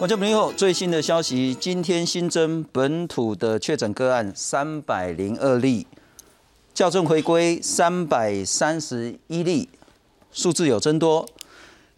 [0.00, 5.86] 观众朋友，最新的消息，今天新增本土的确诊个案三百零二例，
[6.72, 9.68] 校正回归三百三十一例，
[10.32, 11.28] 数字有增多。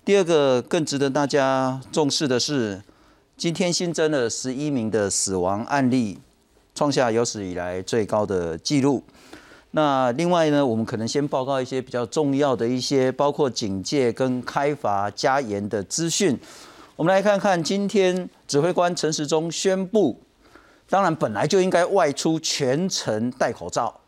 [0.04, 2.82] 第二个更值得大家重视的是，
[3.36, 6.18] 今天新增了十一名的死亡案例，
[6.74, 9.04] 创下有史以来最高的纪录。
[9.70, 16.36] 那另外呢，我们可能先报告一些比较重要的一些，包括警戒跟开罚加严的资讯。
[16.94, 20.20] 我们来看看，今天指挥官陈时中宣布，
[20.90, 23.98] 当然本来就应该外出全程戴口罩，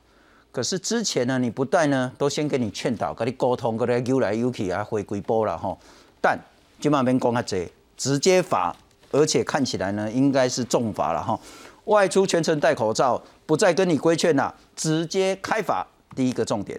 [0.52, 5.75] 可是之前呢，你不戴呢，都先给你劝导，跟你沟通，跟你游来游去啊，回归波了哈。
[6.20, 6.39] 但
[6.78, 8.77] 今晚边讲啊，这直接罚，
[9.11, 11.39] 而且看起来呢，应该是重罚了哈。
[11.86, 15.86] 外出全程戴口罩，不再跟你规劝了，直接开罚。
[16.14, 16.78] 第一个重点，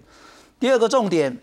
[0.60, 1.36] 第二个重点。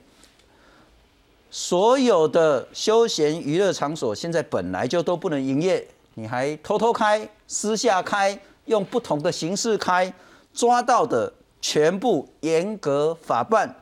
[1.55, 10.11] 所有的休闲娱乐场所现在本来就都不能营业，你还偷偷开、私下开、用不同的形式开，
[10.55, 11.31] 抓到的
[11.61, 13.77] 全部严格法办。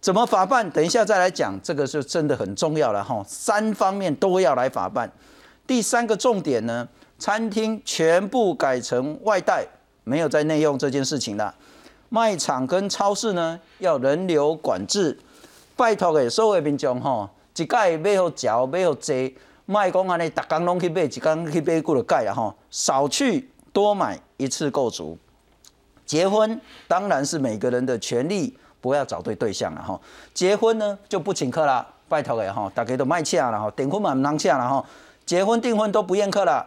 [0.00, 0.70] 怎么法办？
[0.70, 3.20] 等一下再来讲，这个是真的很重要了哈。
[3.26, 5.10] 三方面都要来法办。
[5.66, 9.66] 第三个重点呢，餐厅全部改成外带，
[10.04, 11.52] 没有在内用这件事情了。
[12.10, 15.18] 卖场跟超市呢，要人流管制。
[15.78, 19.14] 拜托的所有民众吼，一盖买好嚼，买好坐，
[19.64, 25.16] 卖讲安尼，逐工拢去买，一工去买几个盖啦吼，少去多买，一次够足。
[26.04, 30.00] 结婚当然是每个人的权利，不要找对对象了吼。
[30.34, 34.84] 结婚呢就不请客啦，拜托的吼，大家都卖请了吼，订婚嘛唔能请了吼，
[35.24, 36.66] 结婚订婚都不宴客了。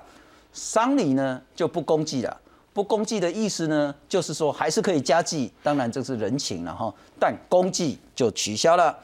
[0.54, 2.41] 丧礼呢就不公祭了，
[2.74, 7.98] 不公祭的意思呢，就是说还是可以加祭，当然这是人情了哈，但公祭。
[8.14, 8.96] 就取消了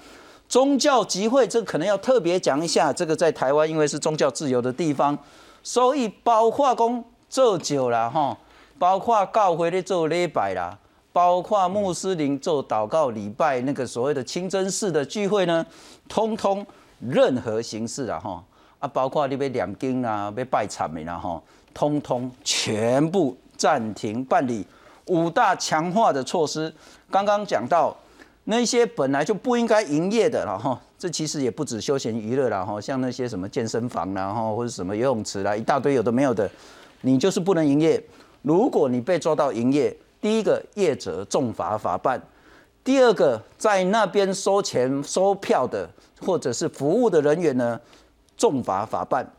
[0.47, 2.93] 宗教集会，这可能要特别讲一下。
[2.93, 5.17] 这个在台湾，因为是宗教自由的地方，
[5.63, 8.37] 所以包括公做酒啦，哈，
[8.77, 10.77] 包括教会的做礼拜啦，
[11.11, 15.65] 包括穆斯林做祷告礼拜，那个所谓的清真寺的聚会呢，
[16.07, 16.63] 通通
[16.99, 18.43] 任何形式啊，哈
[18.77, 21.41] 啊，包括你被两经啊，被拜忏的啦，哈，
[21.73, 24.65] 通通全部暂停办理。
[25.07, 26.73] 五大强化的措施，
[27.09, 27.95] 刚刚讲到。
[28.49, 36.49] 那些本来就不应该营业的了哈，这其实也不止休闲娱乐了哈，像那些什么健身房啦哈，或者什么游泳池啦，一大堆有的没有的，
[37.01, 38.01] 你就是不能营业。
[38.43, 42.21] 如果你被抓到营业，第一个业者重罚法办，
[42.85, 45.89] 第二个在那边收钱收票的
[46.21, 47.77] 或者是服务的人员呢，
[48.37, 49.29] 重罚法办。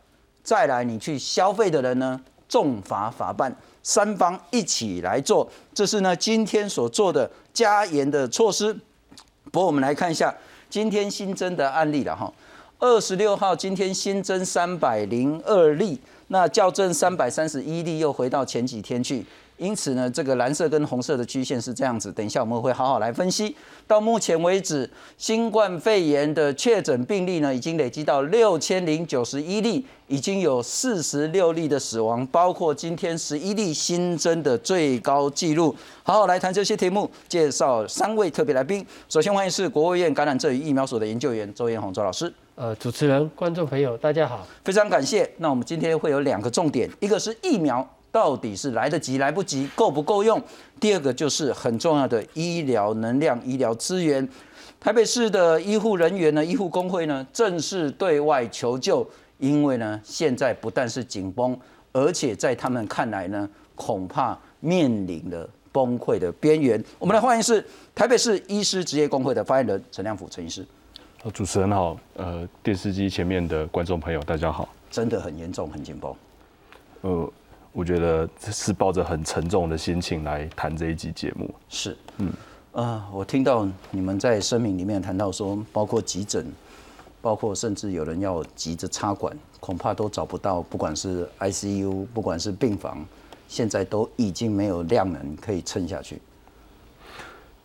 [0.43, 8.73] 再来你去消费的人呢，重罚法办，三方一起来做，这是呢今天所做的加严的措施。
[9.51, 10.35] 不过我们来看一下
[10.69, 12.33] 今天新增的案例了哈，
[12.79, 19.25] 二十六号今天新增三百零二例，那校正三百三十一例又回到前几天去。
[19.59, 22.11] 因此呢，这个蓝色跟红色的曲线是这样子。
[22.11, 23.55] 等一下我们会好好来分析。
[23.85, 35.75] 到目前为止，新冠肺炎的确诊病例呢，已经累积到六千零九十一例，已经有四十六例的死亡，包括今天十一例新增的最高纪录。
[36.03, 38.85] 好好来谈这些题目，介绍三位特别来宾。
[39.09, 42.31] 首先欢迎是国务院感染症与疫苗所的研究员周彦宏周老师。
[42.55, 45.29] 呃，主持人、观众朋友，大家好，非常感谢。
[45.37, 47.87] 那我们今天会有两个重点，一个是疫苗。
[48.11, 50.41] 到底是来得及来不及，够不够用？
[50.79, 54.27] 第二个就是很重要的医疗能量、医疗资源。
[54.79, 59.05] 台北市的医护人员呢，医护工会呢，正式对外求救，
[59.37, 61.57] 因为呢，现在不但是紧绷，
[61.91, 66.81] 而且在他们看来呢，恐怕面临了崩溃的边缘。
[66.97, 70.65] 我们来欢迎是台北市医师职业工会的发言人陈亮甫陈医师。
[71.33, 74.69] 主持人好，呃，电视机前面的观众朋友大家好。
[74.89, 76.15] 真的很严重，很紧绷。
[77.01, 77.31] 呃。
[77.71, 81.53] 我觉得是抱着很沉重的心情来谈这一集节目。
[81.69, 82.33] 是，嗯，
[82.73, 86.45] 啊，我听到你们在声明里面谈到说，包括急诊，
[87.21, 93.05] 包括甚至有人要急着插管，恐怕都找不到，不管是 ICU，不管是病房，
[93.47, 96.19] 现在都已经没有量能可以撑下去。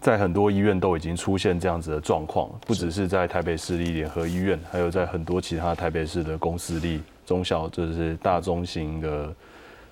[0.02, 9.34] 在很多医院都已经出现这样子的状况，不只是在台北市立联合医院，还有在很多其他台北市的公司立中小，就是大中型的。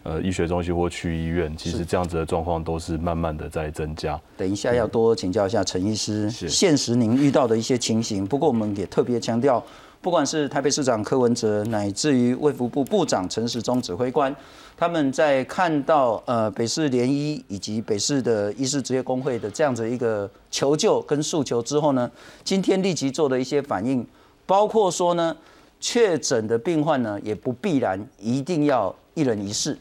[0.04, 4.20] 呃，医学中心或去医院，其实这样子的状况都是慢慢的在增加。
[4.36, 8.26] 等一下要多请教一下陈医师，现实您遇到的一些情形。
[8.26, 9.62] 不过我们也特别强调，
[10.00, 14.34] 不管是台北市长柯文哲，乃至于卫福部部长陈时中指挥官，
[14.76, 22.10] 他们在看到呃北市联医以及北市的医师职业工会的这样子一个求救跟诉求之后呢，
[22.42, 24.06] 今天立即做的一些反应，
[24.46, 25.36] 包括说呢。
[25.84, 29.76] 确诊的病患呢，也不必然一定要一人一室，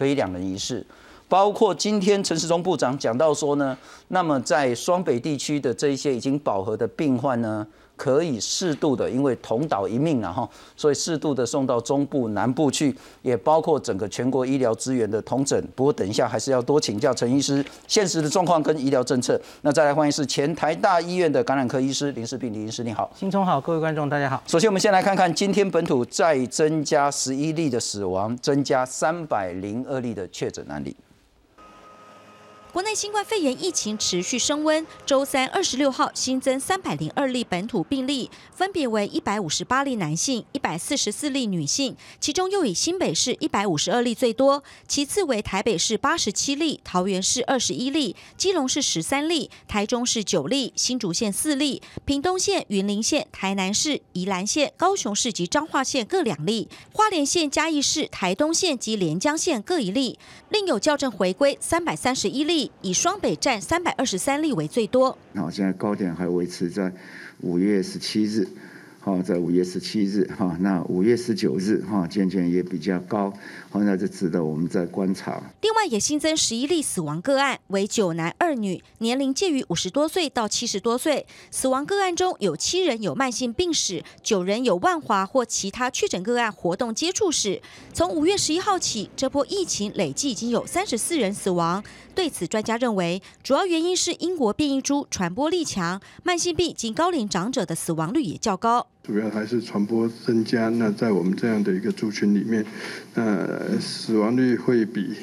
[0.00, 0.84] 可以两人一室。
[1.28, 3.76] 包括今天陈世忠部长讲到说呢，
[4.08, 7.66] 那么在双北地区的这一些已经饱和的病患呢。
[8.00, 15.62] 可以适度的，因为同岛一命啊哈，所以适度的送到中部、南部去，也包括整个全国医疗资源的同整。
[15.76, 19.38] 不过等一下还是要多请教陈医师现实的状况跟医疗政策。
[19.60, 24.42] 那再来欢迎是前台大医院的感染科医师林世斌林医师，你好，新聪好，各位观众大家好。
[24.46, 30.96] 首先我们先来看看今天本土再增加十一例的死亡，增加三百零二例的确诊案例。
[32.72, 62.59] 国内新冠肺炎疫情持续升温，周三二十六号新增三百零二例本土病例，分别为一百五十八例男性，一百四十四例女性，其中又以新北市一百五十二例最多，其次为台北市八十七例，桃园市二十一例，基隆市十三例，台中市九例，新竹县四例，屏东县、云林县、台南市、宜兰县、高雄市及彰化县各两例，花莲县、嘉义市、台东县及连江县各一例，另有校正回归三百三十一例。
[62.82, 65.16] 以双北站三百二十三例为最多。
[65.36, 66.92] 好，现在高点还维持在
[67.42, 68.48] 五月十七日。
[69.02, 73.32] 好，在五月十七日，哈，那五月十九日，哈，渐渐也比较高，
[73.70, 75.42] 好，那就值得我们在观察。
[75.62, 81.26] 另外，也新增十一例死亡个案，为九男二女，年龄介于五十多岁到七十多岁。
[81.50, 87.62] 死亡个案中有七人有慢性病史，九人有万华或其他确诊个案活动接触史。
[87.94, 91.82] 从五月十一号起，这波疫情累计已经有三十四人死亡。
[92.14, 98.88] 对此，专家认为，主要原因是英国变异株传播力强，慢性病及高龄长者的死亡率也较高。
[99.02, 102.64] 主要还是传播增加，那在我们这样的一个族群里面，
[103.14, 105.16] 呃，死亡率会比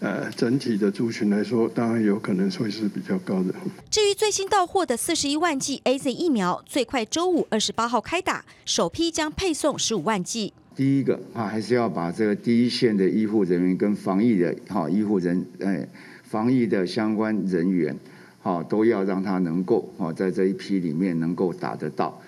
[0.00, 3.54] 呃整体的族群来说，当然有可能会是比较高的。
[3.90, 10.52] 至于最新到货的四十一万剂 A Z 疫苗，最快周五二十八号开打，首批将配送十五万剂。
[10.76, 15.88] 第一个啊，还是要把这个第一线的医护人员跟防疫的哈医护人哎
[16.22, 17.96] 防疫的相关人员，
[18.40, 22.20] 好都要让他能够哈在这一批里面能够打得到。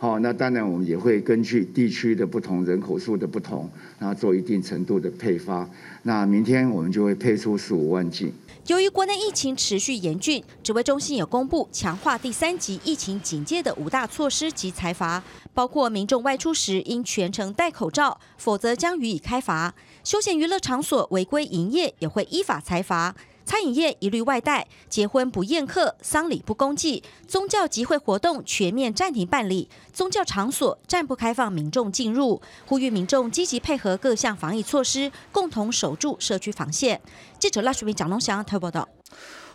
[0.00, 3.68] 好，那当然我们也会根据地区的不同、人口数的不同，
[3.98, 5.68] 然后做一定程度的配发。
[6.04, 8.32] 那明天我们就会配出十五万剂。
[8.66, 23.14] 由于国内疫情持续严峻，指挥中心也公布强化第三级疫情警戒的五大措施及裁罚，包括民众外出时应全程戴口罩，否则将予以开罚；休闲娱乐场所违规营业也会依法裁罚。
[23.44, 32.40] 餐饮业一律外带，结婚不宴客，丧礼不公祭，宗教集会活动全面暂停办理，宗教场所暂不开放民众进入。
[32.66, 37.00] 呼吁民众积极配合各项防疫措施，共同守住社区防线。
[37.38, 38.88] 记者赖淑明、蒋龙祥台报道。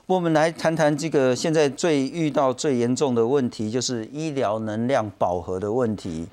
[0.06, 6.28] 我们来谈谈这个现在最遇到最严重的问题，就是医疗能量饱和的问题。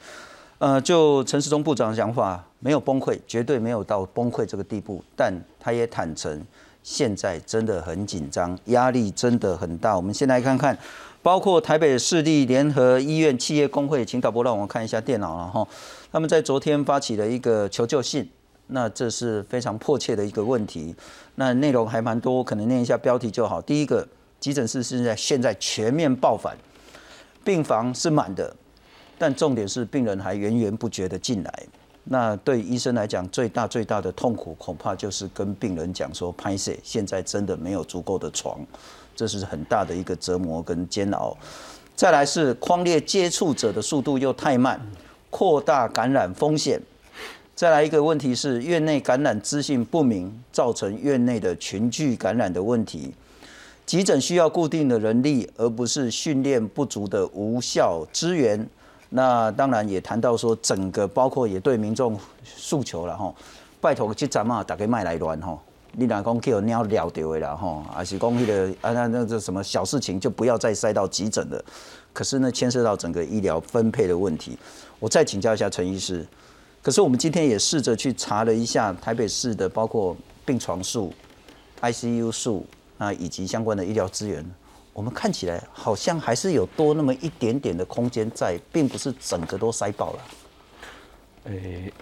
[0.59, 6.45] 呃，就陈时中部长的想法，没有崩溃，绝对没有到崩溃这个地步，但他也坦诚。
[6.83, 9.97] 现在真的很紧张，压力真的很大。
[9.97, 10.77] 我们先来看看，
[11.23, 15.67] 包括台北市立联合医院企业工会，请导播让我们看一下电脑了哈。
[16.11, 18.29] 他们在昨天发起了一个求救信，
[18.67, 20.95] 那这是非常迫切的一个问题。
[21.37, 23.63] 那内容还蛮多，可能念一下标题就好。
[23.63, 24.07] 第一个，
[24.41, 26.57] 急诊室现在现在全面爆反，
[27.45, 28.55] 病房是满的，
[29.17, 31.67] 但重点是病人还源源不绝的进来。
[32.05, 38.59] 那对医生来讲，最大最大的痛苦恐怕就是跟病人讲说，拍摄现在真的没有足够的床，
[39.15, 41.37] 这是很大的一个折磨跟煎熬。
[41.95, 44.81] 再来是框列接触者的速度又太慢，
[45.31, 46.81] 扩大感染风险。
[47.55, 53.15] 再来一个问题是院内感染资讯不明，造成院内的群聚感染的问题。
[53.87, 58.69] 急诊需要固定的人力，而不是训练不足的无效资源。
[59.15, 63.35] 那当然也谈到说，整个包括也对民众诉求了吼，
[63.79, 65.61] 拜托去站嘛，大家卖来乱吼，
[65.93, 71.63] 你哪讲叫鸟了掉的啦吼，还是讲那个啊那那这什么小事情就不要再塞到急诊了。
[72.15, 74.57] 可是呢，牵涉到整个医疗分配的问题，
[74.99, 76.27] 我再请教一下陈医师。
[76.81, 80.17] 可是我们今天也试着去查了一下台北市的包括
[80.47, 81.13] 病床数、
[81.83, 82.67] ICU 数
[82.97, 84.43] 啊，以及相关的医疗资源。
[84.93, 90.19] 我们看起来好像还是有多那么一点点的空间在，并不是整个都塞爆了。
[91.45, 91.93] 诶，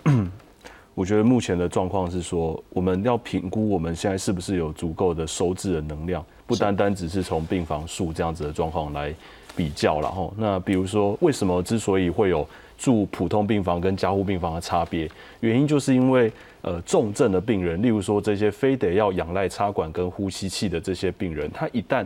[0.94, 9.14] 我觉得目前的状况是说，我们要评估我们现在是不是有足够的收治的能量，不单单只是从病房数这样子的状况来
[9.56, 10.30] 比较了哈。
[10.36, 15.08] 那比如说，为什么之所以会有住普通病房跟加护病房的差别，
[15.40, 16.30] 原因就是因为
[16.62, 22.04] 呃重症的病人，例如说这些非得要仰赖插管跟呼吸器的这些病人，他一旦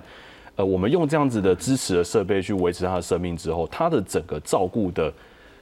[0.57, 5.13] 呃，我们用这样子的支持的设备去维持他的生命之后，他的整个照顾的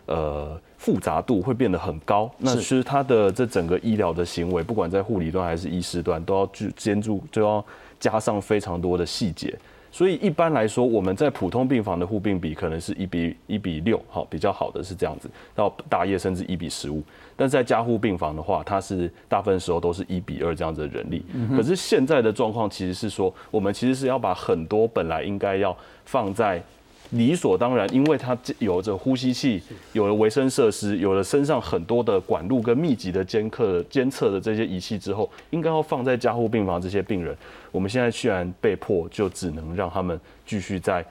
[0.07, 2.31] 呃复杂度会变得很高。
[2.39, 7.65] 那其实它的这整个医疗的行为，不管在护理端还是医师端，都要去监督，都要
[8.01, 9.57] 加上非常多的细节。
[9.93, 17.03] 所以一般来说，我们在普通病房的护病比可能是一比一比六，好比较好的是这样子，到大夜甚至一比十五。
[17.37, 21.23] 但是在加护病房的话，它是大部分时候都是一比二这样子的人力。
[21.55, 26.63] 可是现在的状况其实是说，我们其实是要把很多本来应该要放在。
[27.13, 37.37] 理所当然，因为它有着呼吸器，有了维生设施，有了身上很多的管路跟密集的监测监测的这些仪器之后，应该要放在加护病房这些病人。
[37.71, 41.05] 我们现在居然被迫就只能让他们继续在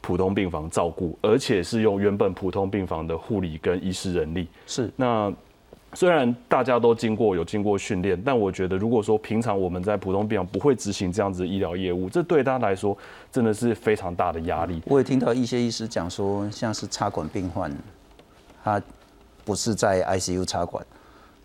[0.00, 4.48] 普通病房照顾，而且是用原本普通病房的护理跟医师人力。
[4.66, 5.32] 是那。
[5.94, 12.96] 虽然大家都经过有经过训练，但我觉得如果说平常我们在普通病房不会执行这样子医疗业务，这对他来说
[13.30, 14.82] 真的是非常大的压力。
[14.86, 17.72] 我也听到一些医师讲说，像是插管病患，
[18.62, 18.82] 他
[19.44, 20.84] 不是在 ICU 插管，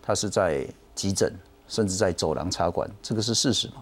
[0.02, 0.66] 他是在
[0.96, 1.32] 急诊，
[1.68, 3.76] 甚至在走廊插管，这个是事实吗？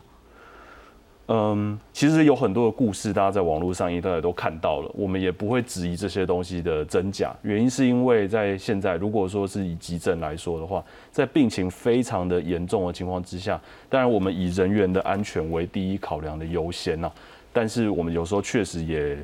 [1.30, 4.90] 嗯，其实有很多的故事，大家在网络上应该也都看到了。
[4.94, 10.82] 我们也不会质疑这些东西的真假，原因是因为在现在，如果说是以急诊来说的话，
[11.12, 17.12] 在病情非常的严重的情况之下，当然我们以人员的安全为第一考量的优先呐。
[17.52, 19.18] 但是我们有时候确实也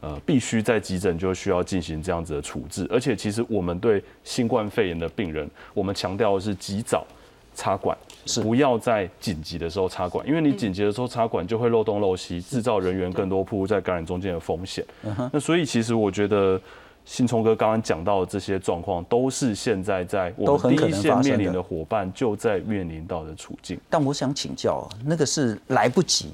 [0.00, 7.06] 呃必须在急诊就需要进行这样子的处置，而且其实我们对新冠肺炎的病人，我们强调的是及早。
[7.54, 7.94] 插管
[8.42, 14.84] 不要在紧急的时候插管，因为你紧急的时候插管就会漏洞漏隙，制造人员更多铺在感染中间的风险。
[15.32, 16.60] 那所以其实我觉得
[17.04, 23.76] 信聪哥刚刚讲到的这些状况，都是现在在我们第一线面临的伙伴就在面临到的处境。
[23.90, 26.32] 但我想请教，那个是来不及，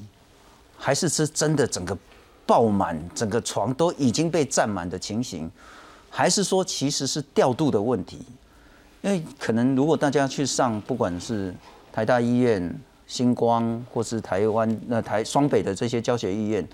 [0.76, 1.96] 还是是真的整个
[2.44, 5.50] 爆满，整个床都已经被占满的情形，
[6.10, 8.18] 还是说其实是调度的问题？
[9.00, 11.54] 因为可能，如果大家去上，不管是
[11.92, 16.66] 台大医院、星光，或是台湾那台双北的这些教学医院，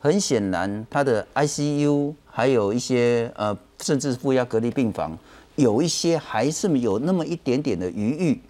[0.00, 5.18] 很显然，它的 ICU 还有一些呃，甚至负压隔离病房，
[5.56, 8.40] 有一些还是有那么一点点的余裕。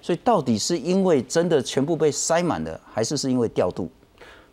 [0.00, 3.90] 所以，到底是因为真的全部被塞满了，还是是因为调度？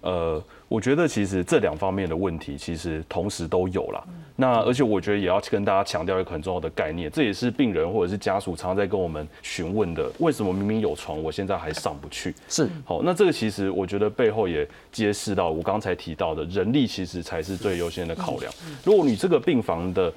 [0.01, 0.43] 呃。
[0.73, 4.03] 我觉得其实这两方面的问题其实同时都有了。
[4.35, 12.33] 那而且我觉得也要跟大家强调一个很重要的概念，这也是病人或者是家属常常在跟我们询问的：为什么明明有床，我现在还上不去？
[12.49, 18.51] 是好，那这个其实我觉得背后也揭示到我刚才提到的人力其实才是最优先的考量。
[18.83, 20.11] 如果你这个病房的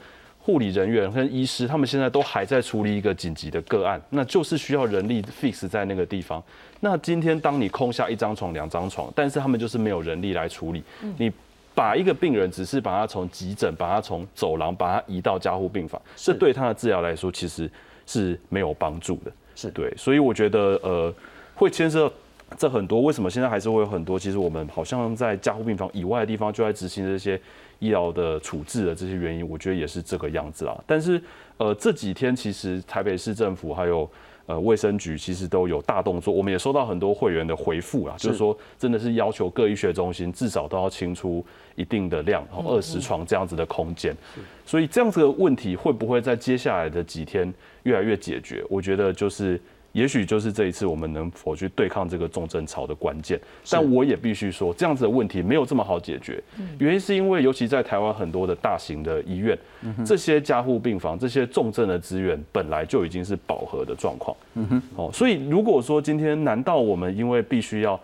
[0.46, 6.40] 护理人员跟医师，他们现在都还在处理一个紧急的个案，那就是需要人力 fix 在那个地方。
[6.78, 10.84] 那今天当你空下一张床、两张床，但是他们就是没有人力来处理。
[11.18, 11.28] 你
[11.74, 17.68] 把一个病人只是把他从急诊、把他从走廊、把他移到加护病房，这对他的治疗来说其实
[18.06, 19.32] 是没有帮助的。
[19.56, 21.12] 是对，所以我觉得呃，
[21.56, 22.08] 会牵涉
[22.56, 23.02] 这很多。
[23.02, 24.16] 为什么现在还是会有很多？
[24.16, 27.40] 其实我们好像在加护病房以外的地方就在执行这些。
[27.78, 30.76] 医疗的处置的这些原因，我觉得也是这个样子啊。
[30.86, 31.20] 但是，
[31.56, 34.08] 呃，这几天其实台北市政府还有
[34.46, 44.16] 呃卫生局其实都有大动作，我们也收到很多会员的回复啊，就是说真的是要求各医学中心至少都要清出一定的量，然后二十床这样子的空间。
[44.64, 47.52] 所以这样子的问题会不会在接下来的几天
[47.82, 48.64] 越来越解决？
[48.68, 49.60] 我觉得就是。
[49.96, 56.38] 也许就是这一次我们能否去对抗这个重症潮的关键，但我也必须说，这样子的问题没有这么好解决。
[56.78, 59.58] 原因是因为，尤其在台湾很多的大型的医院，
[60.04, 64.36] 这些加护病房、这些重症的资源本来就已经是饱和的状况。
[64.52, 67.98] 嗯哼哦，所以如果说今天，难道我们因为必须要？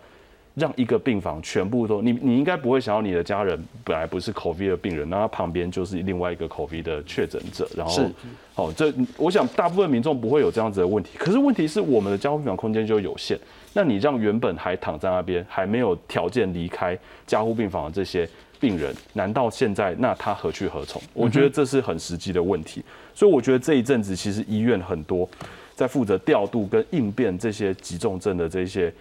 [0.55, 8.05] 让一个病房全部都你你应该不会想要你的家人本来不是 COVID 的病人，那他旁边就是另外一个 COVID 的确诊者，然后，
[8.53, 11.17] 好，这我想大部分民众不会有这样子的问题。
[11.17, 13.35] 可是问题是我们的加护病房空间就有限，
[13.73, 16.95] 那你让原本还躺在那边还没有条件离开
[17.25, 18.29] 加护病房的这些
[18.59, 21.01] 病人，难道现在那他何去何从？
[21.15, 22.83] 我觉得这是很实际的问题。
[23.15, 25.27] 所以我觉得这一阵子其实医院很多
[25.73, 28.93] 在负责调度跟应变这些急重症的这些。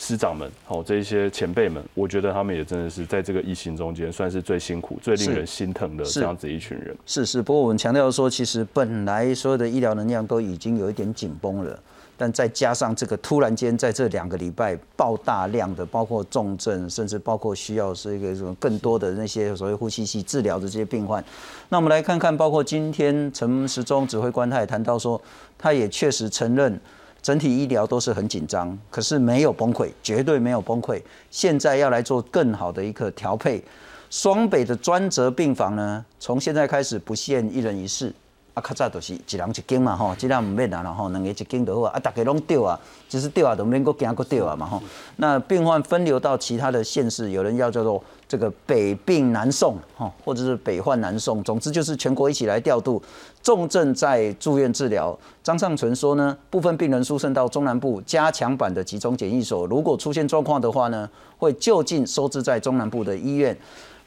[0.00, 6.96] 师长们，好，这一些前辈们，我觉得他们也真的是在这个疫情中间，算是最辛苦、最令人心疼的这样子一群人。
[7.04, 11.78] 是是，不过我们强调说，其实本来所有的医疗能量都已经有一点紧绷了，
[12.16, 21.22] 但再加上这个突然间在这两个礼拜爆大量的，包括重症，甚至包括需要是一个什么更多的那些所谓呼吸器治疗的这些病患。
[21.68, 25.20] 那我们来看看，包括今天陈时中指挥官他也谈到说，
[25.58, 26.80] 他也确实承认。
[27.22, 31.00] 整体医疗都是很紧张，可是没有崩溃，绝对没有崩溃。
[31.30, 33.62] 现在要来做更好的一个调配。
[34.08, 38.12] 双北的专责病房呢，从现在开始不限一人一室
[38.54, 42.76] 啊，啊，较早就是一人一间嘛吼，即咱毋免啊，吼，两个一间就好啊，啊，大家拢对啊，
[43.08, 44.82] 就是对啊，都免搁惊搁对啊嘛吼。
[45.16, 53.00] 那病患分流到其他的县市，有人要叫做这个北病南送吼，或者是北患南送，总之就是全国一起来调度，
[53.42, 55.18] 重症在住院治疗。
[55.42, 63.56] 张尚存说呢，部分病人输送到中南部加强版的集中检疫所，如果出现状况的话呢，会就近收治在中南部的医院。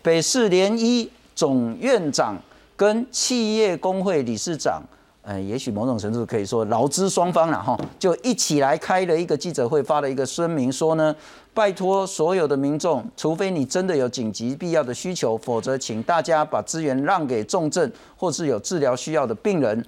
[0.02, 2.36] 北市联医总院长
[2.75, 4.84] 跟企业工会理事长，
[5.24, 11.15] 呃，也许某种程度可以说劳资双方了哈，就一起来开了一个记者会，发了一个声明说呢，
[11.53, 19.86] 拜托所有的民众，除非你真的有紧急必要的需求，否则请大家把资源让给重症或是有治疗需要的病人。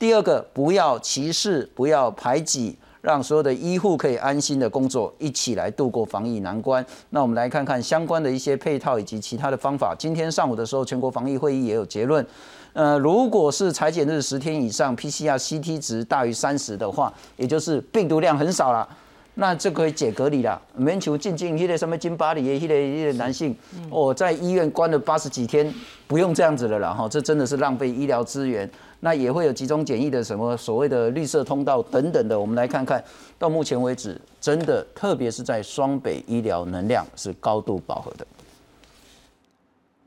[0.00, 2.76] 第二个，不要歧视，不要排挤。
[3.00, 6.86] 让所有的医护可以安心的工作，一起来度过防疫难关。
[7.10, 9.92] 那我们来看看相关的一些配套以及其他的方法。
[9.98, 12.24] 今天上午的时候，全国防疫会议也有结论。
[12.72, 18.88] 呃，如果是裁剪日十天以上，PCR CT 值大于三十的话，也就是病毒量很少了。
[19.34, 23.56] 那这可以解隔离了，免求进进一些什么金巴里的迄个迄个男性，
[23.90, 25.72] 哦，在医院关了八十几天，
[26.06, 28.70] 不用这样子了啦哈，这真的是浪费医疗资源。
[29.00, 33.02] 那也会有集中检疫的什么所谓的绿色通道等等的，我们来看看
[33.38, 38.26] 到目前为止，真的特别是在双北医疗能量是高度饱和的。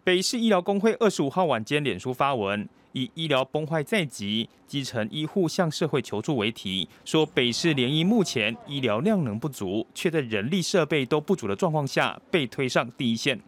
[0.05, 2.69] 北市医疗工会二十五号晚间脸书发文。
[2.91, 13.41] 以医疗崩坏在即，基层医护向社会求助为题，说北市联医目前医疗量能不足，却在人力设备都不足的状况下被推上第一线。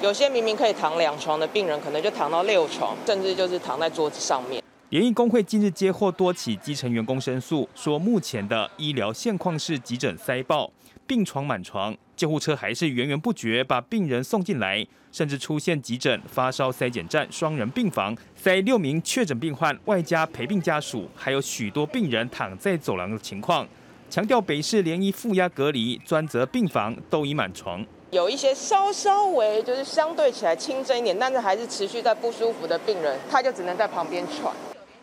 [0.00, 4.62] 有些明明可以躺两床的病人，可能就躺到六床，甚至就是躺在桌子上面。
[4.90, 10.70] 联医工会近日接获多起基层员工申诉，说目前的医疗现况是急诊塞爆。
[11.08, 23.68] 病床满床，救护车还是源源不绝把病人送进来，甚至出现急诊、发烧筛检站、双人病房，塞六名确诊病患，外加陪病家属，还有许多病人躺在走廊的情况。
[24.08, 34.54] 强调北市联医负压隔离专责病房都已满床，有一些稍稍微就是相对起来轻症一点，但是还是持续在不舒服的病人，他就只能在旁边喘。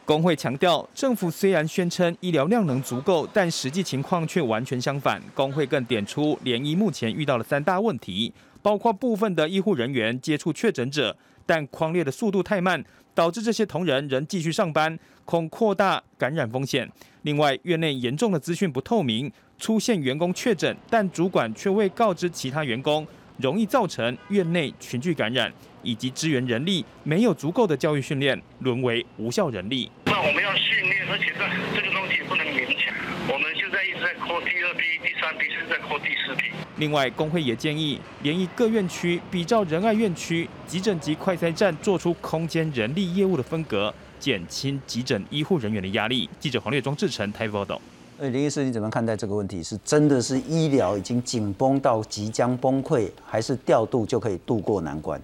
[0.05, 5.21] 工会强调，政府虽然宣称医疗量能足够，但实际情况却完全相反。
[5.33, 12.83] 工会更点出，联医目前遇到了三大问题，包括部分的医护人员接触确诊者，但框列的速度太慢，
[13.15, 16.91] 导致这些同仁仍继续上班，恐扩大感染风险。
[17.21, 25.51] 另外，院内严重的资讯不透明，出现员工确诊，但主管却未告知其他员工，容易造成院内群聚感染。
[25.85, 29.91] 以及支援人力没有足够的教育训练，沦为无效人力。
[30.05, 31.43] 那我们要训练，而且这
[31.75, 32.95] 这个东西不能勉强。
[33.27, 36.49] 我们现在一直在扩第二批、第三批，现在扩第四批。
[36.77, 46.29] 另外，工会也建议，联谊各院区比照仁爱院区急诊及快筛站，做出空间人力业务的分隔，减轻急诊医护人员的压力。
[46.39, 47.81] 记者黄烈庄志成台报道。
[48.23, 49.61] 呃，林医师，你怎么看待这个问题？
[49.61, 55.21] 是真的是医疗已经紧绷到即将崩溃，还是调度就可以渡过难关？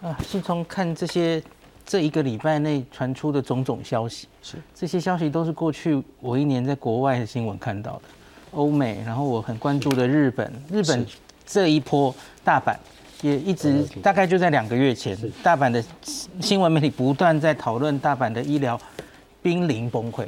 [0.00, 1.42] 啊，是从看这些
[1.84, 8.02] 这一个礼拜内传出的种种消息，是这些消息都是过去我一年在国外的新闻看到的，
[8.52, 11.06] 欧美，然后我很关注的日本，日本
[11.44, 12.74] 这一波大阪
[13.20, 15.84] 也一直大概就在两个月前，大阪的
[16.40, 18.80] 新闻媒体不断在讨论大阪的医疗
[19.42, 20.26] 濒临崩溃。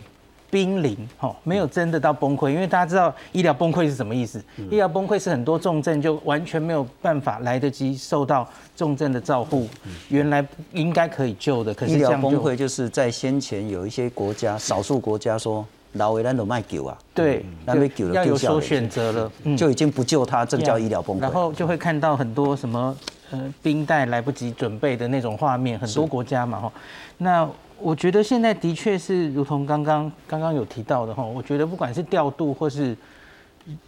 [0.51, 4.43] 濒临，哈，没有真的到崩溃，因为大家知道医疗崩溃是什么意思？
[4.69, 9.69] 医疗崩溃是很多重症就完全没有办法来得及受到重症的照护，
[10.09, 21.21] 原来应该可以救的，可是医疗崩溃就是在先前有一些国家，少数国家说老维兰都卖救啊，对，那被救了，要有所选择了，就已经不救他，这叫医疗崩溃。
[21.21, 22.97] 然后就会看到很多什么
[23.31, 26.73] 呃冰袋来不及准备的那种画面，很多国家嘛，哈，
[27.19, 27.49] 那。
[27.81, 32.97] 我觉得现在的确是如同刚刚刚刚有提到的哈，我觉得不管是调度或是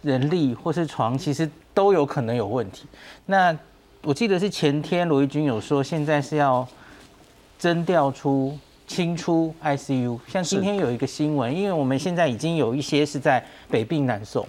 [0.01, 2.85] 人力或是床，其实都有可能有问题。
[3.27, 3.55] 那
[4.01, 6.67] 我记得是前天罗毅军有说，现在是要
[7.59, 10.19] 征调出清出 ICU。
[10.27, 14.45] 像今天有一个新闻，因为我们现在已经有一些是在北病南送，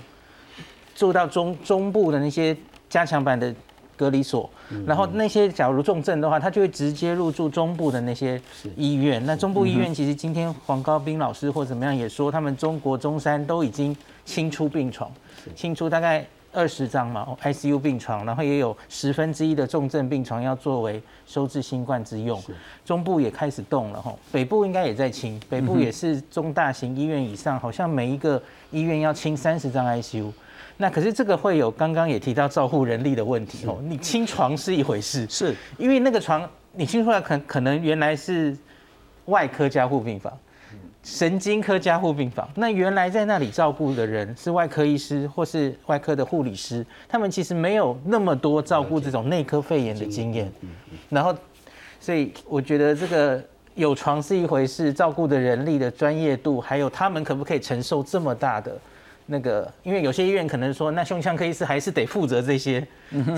[0.95, 2.57] 做到中中部的那些
[2.89, 3.55] 加强版的。
[3.97, 4.49] 隔离所，
[4.87, 8.41] 然后那些假如重症的话，他就会直接入住中部的那些
[8.77, 9.25] 医院。
[9.25, 15.11] 那中部医院其实今天黄高斌老师或怎么样也说，他们中国中山都已经清出病床，
[15.55, 22.41] 清出大概二十张嘛 ICU 病床，然后也有十分之一的重症病床要作为收治新冠之用。
[22.85, 30.33] 中部也开始动了吼，北部应该也在清，北部也是中大型医院以上，好像每一个医院要清三十张 ICU。
[30.77, 33.79] 那可是这个会有刚刚也提到照护人力的问题哦。
[33.83, 38.57] 你清床是一回事，是因为那个床你清出来可可能原来是
[39.27, 40.33] 外科加护病房，
[41.05, 42.49] 神经科加护病房。
[42.57, 50.51] 那原来在那里照顾的人是外科医师或是外科的护理师，他们其实没有那么多照顾这种内科肺炎的经验。
[51.09, 51.35] 然后，
[52.01, 53.43] 所以我觉得这个
[53.77, 58.77] 有床是一回事，照顾的人力的专业度，还有他们可不可以承受这么大的
[59.27, 59.73] 那个？
[59.83, 62.87] 因为有些医院可能说，那胸腔科医师还是得负责这些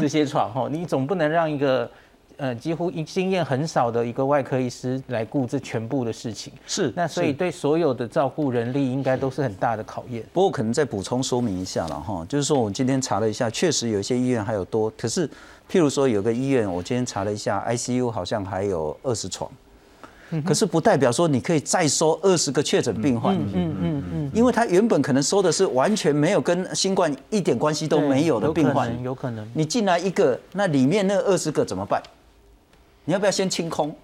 [0.01, 1.91] 这些床吼，你总不能让一个。
[2.39, 10.23] 呃，几乎一经验很少的一个外科医师来顾这全部的事情，是那所以对所有的照顾人力应该都是很大的考验。
[10.35, 15.27] 不过可能再补充说明一下了哈，就是说我今天查了一下，确实有些医院还有多，可是
[15.67, 19.51] 譬如说有个医院，我今天查了一下，ICU 好像还有二十床，
[20.45, 32.03] 可是不代表说你可以再收二十个确诊病患，嗯嗯嗯，因为他原本可能收的是完全没有跟新冠一点关系都没有的病患，有可能你进来一个，那里面那二十个怎么办？
[33.05, 33.95] 你要不要先清空？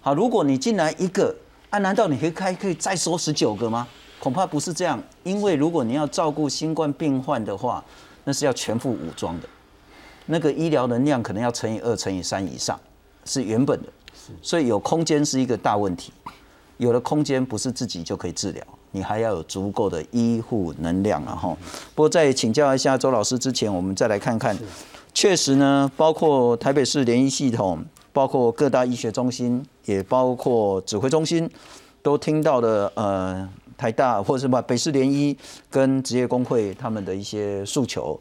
[0.00, 1.34] 好，如果你进来一个，
[1.70, 3.86] 啊，难道你可以开可以再收十九个吗？
[4.18, 7.84] 恐怕不是这样，因为如果你要照顾新冠病患的话，
[8.24, 9.48] 那是要全副武装的，
[10.26, 12.78] 那个医疗能量可能要乘以二、乘以三以上，
[13.24, 13.88] 是原本的。
[14.42, 16.12] 所以有空间是一个大问题。
[16.76, 18.62] 有了空间，不是自己就可以治疗，
[18.92, 21.34] 你还要有足够的医护能量啊！
[21.34, 21.56] 哈。
[21.94, 24.56] 不过在请教一下周老师之前，我们再来看看，
[25.12, 27.84] 确实呢，包括台北市联医系统。
[28.10, 31.48] 包括各大医学中心，也包括指挥中心，
[32.02, 35.36] 都听到了呃台大或者什么北市联医
[35.70, 38.18] 跟职业工会他们的一些诉求，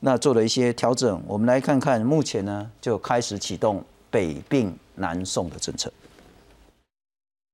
[0.00, 1.20] 那做了一些调整。
[1.26, 5.90] 我们来看看，目前呢就开始启动北病南送的政策，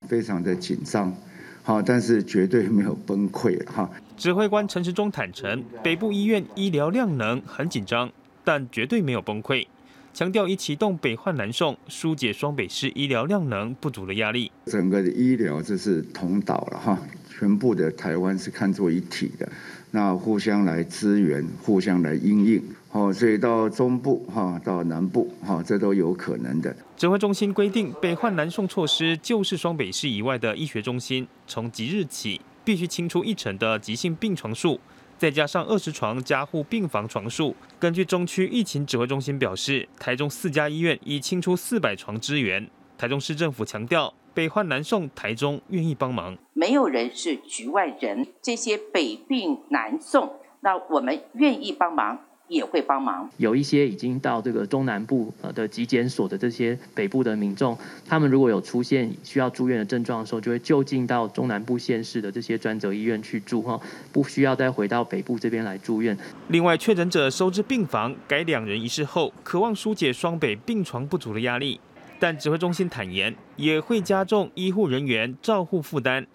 [0.08, 1.16] 非常的紧张，
[1.62, 3.88] 好，但是绝对没有崩溃哈。
[4.16, 8.10] 指挥官陈时中坦诚，北部医院医疗量能很紧张，
[8.42, 9.64] 但绝对没有崩溃。
[10.12, 14.50] 强调已启动北患南送，疏解双北市医疗量能不足的压力。
[14.66, 16.98] 整个的医疗这是同岛了哈，
[17.30, 19.48] 全部的台湾是看作一体的，
[19.92, 26.74] 那互相来支援，互相来应应，好，所以到中部哈，到南部哈，这都有可能的。
[26.96, 34.80] 指挥中心规定，北患南送措施就是双北市以外的医学中心，从即日起必须清出一成的急性病床数。
[35.18, 42.70] 再加上二十床加护病房床数，根据中区疫情指挥中心表示，台中四家医院已清出四百床支援。
[42.96, 46.38] 台中市政府强调，北患南送，台中愿意帮忙。
[46.54, 52.20] 没有人是局外人，这些北病南送，那我们愿意帮忙。
[52.48, 53.30] 也会帮忙。
[53.36, 63.80] 有一些已经到这个中南部的急检所的这些北部的民众，他们如果有出现需要住院的症状的时候，就会就近到中南部县市的这些专责医院去住哈，
[64.12, 66.16] 不需要再回到北部这边来住院。
[66.48, 71.78] 另外，确诊者收治病房改两人一室后，渴望疏解双北病床不足的压力，
[72.18, 76.26] 但指挥中心坦言，也会加重医护人员照护负担。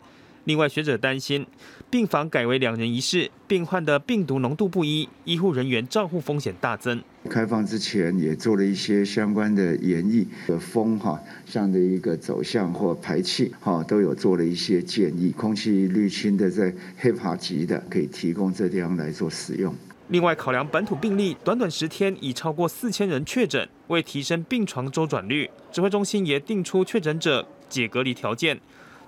[0.45, 1.45] 另外，学者担心，
[1.93, 6.99] 病房改为两人一室，病患的病毒浓度不一，医护人员照护风险大增。
[7.29, 15.29] 开放之前也做了一些相关的演绎的风哈，这样的一个走向或排气哈，都有做了一些建议。
[15.37, 19.71] 空气滤清的在 HEPA 级的，可以提供这地方来做使用。
[20.07, 28.59] 另外，考量本土病例短短十天已超过四千人确诊，为提升病床周转率，指挥中心也定出确诊者解隔离条件。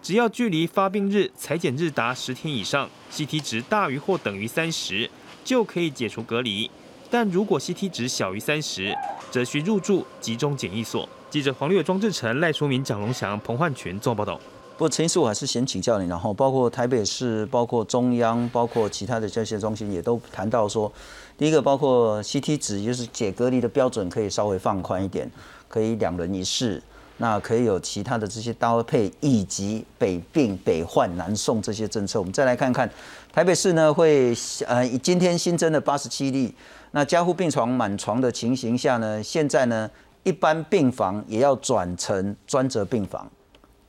[0.05, 5.09] 只要距离发病日裁剪日达十天以上，CT 值大于或等于三十，
[5.43, 6.69] 就可以解除隔离。
[7.09, 8.95] 但如果 CT 值小于三十，
[9.31, 11.09] 则需入住集中检疫所。
[11.31, 14.39] 记者黄略、庄志成、赖淑明、蒋龙祥、彭焕群做报道。
[14.77, 20.93] 不过陈医师，我还是先请教你，然后包括台北市、包括中央、包括其他的这些中心，也都谈到说，
[21.35, 25.27] 第一个包括 CT 值，就是解隔离的标准可以稍微放宽一点，
[25.67, 26.83] 可以两人一室。
[27.17, 32.19] 那可以有其他的这些搭配，以及北病北患南送这些政策。
[32.19, 32.89] 我们再来看看，
[33.31, 34.35] 台北市呢会
[34.67, 36.53] 呃今天新增了八十七例。
[36.91, 39.89] 那加护病床满床的情形下呢，现在呢
[40.23, 43.23] 一般病房也要转成专责病房，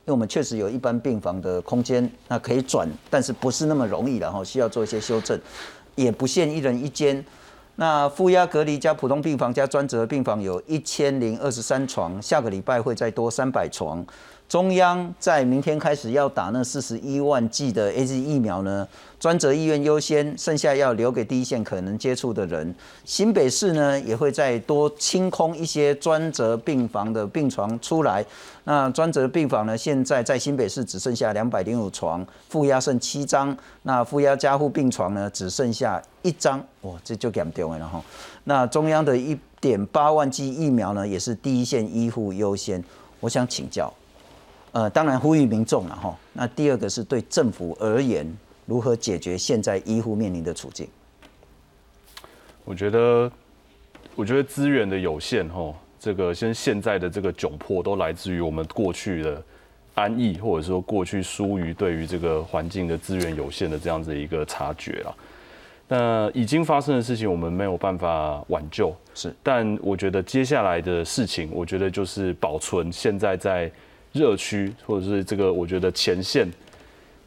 [0.05, 5.39] 因为我们确实有一般病房的空间，那可以转，但是不是那么容易的哈，需要做一些修正，
[5.95, 7.23] 也不限一人一间。
[7.79, 14.03] 那负压隔离加普通病房加专责病房有一千零二十三床，下个礼拜会再多三百床。
[14.49, 18.87] 中央在明天开始要打那四十一万剂的 A Z 疫苗呢，
[19.19, 22.73] 专责医院优先，剩下要留给第一线可能接触的人。
[23.03, 28.25] 新北市呢也会再多清空一些专责病房的病床出来。
[28.63, 33.55] 那专责病房呢，现在在新北市只剩下两百零五床，负压剩七张。
[33.83, 36.57] 那负压加护病床呢，只剩下一张。
[36.83, 38.01] 哇，这就严重了哈。
[38.45, 42.81] 那中央的一点八万剂疫苗呢，也是第一线医护优先。
[43.19, 43.93] 我想请教。
[44.71, 46.15] 呃，当然呼吁民众了哈。
[46.33, 48.27] 那第二个是对政府而言，
[48.65, 50.87] 如何解决现在医护面临的处境？
[52.63, 53.31] 我觉得，
[54.15, 59.41] 我觉得资源的有限哈，这个现现在的这个窘迫都来自于我们过去的
[59.95, 65.15] 安逸，或者说过去疏于对于这个环境的资源有限的这样子一个察觉了。
[65.87, 69.33] 那已经发生的事情，我们没有办法挽救，是。
[69.41, 73.71] 但我觉得接下来的事情，我觉得就是保存现在在
[74.17, 76.47] 热区或者是这个我觉得前线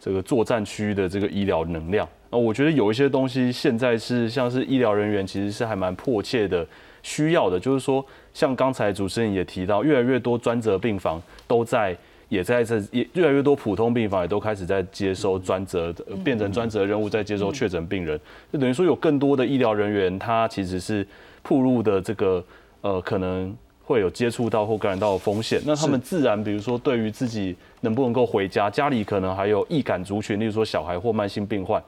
[0.00, 2.08] 这个作战区域的这个医疗能量。
[2.30, 6.66] 那我觉得有一些东西现在是像是医疗人员，其实是还蛮迫切的
[7.02, 11.96] 需要的，就是说像刚才主持人也提到，越来越多专责病房都在。
[12.30, 18.16] 也在这也越来越多普通病房也都开始在接收专责，变成专责任务在接收确诊病人，
[18.52, 21.04] 就等于说有更多的医疗人员，他其实是
[21.42, 22.44] 铺入的这个
[22.82, 23.52] 呃可能
[23.90, 31.82] 会有接触到或感染到的风险，那他们自然比如说对于自己能不能够回家，家里可能还有易感族群，例如说小孩或慢性病患，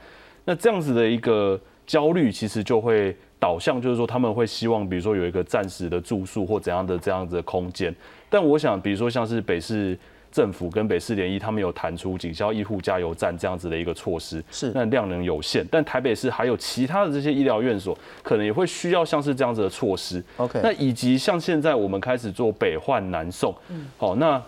[0.44, 7.94] 那这样子的一个焦虑其实就会导向，就是说他们会希望比如说有一个暂时的住宿或怎样的这样子的空间，
[8.28, 9.96] 但我想比如说像是北市。
[10.32, 20.24] 政府跟北市联谊，他们有谈出警消医护加油站这样子的一个措施，是那量能有限，但台北市还有其他的这些医疗院所，可能也会需要像是这样子的措施。
[20.38, 23.54] OK，那以及像现在我们开始做北患南送，
[23.98, 24.42] 好，那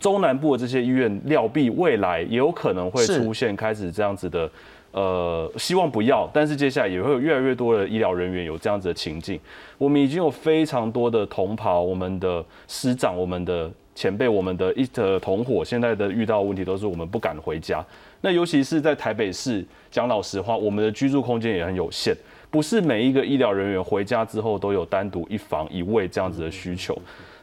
[0.00, 4.50] 中南部的这些医院料必未来也有可能会出现开始这样子的，
[4.90, 9.38] 呃，希望不要，但是接下来也会有越来越多的医疗人员有这样子的情境。
[9.78, 13.70] 我们已经有非常多的同袍，我们的师长，我们的。
[14.00, 17.84] 前辈，我们的一的同伙，现在的遇到问题都是我们不敢回家。
[18.22, 22.16] 那尤其是在台北市，讲老实话，我们的居住空间也很有限，
[22.50, 26.96] 不是每一个医疗人员回家之后都有单独一房一卫这样子的需求。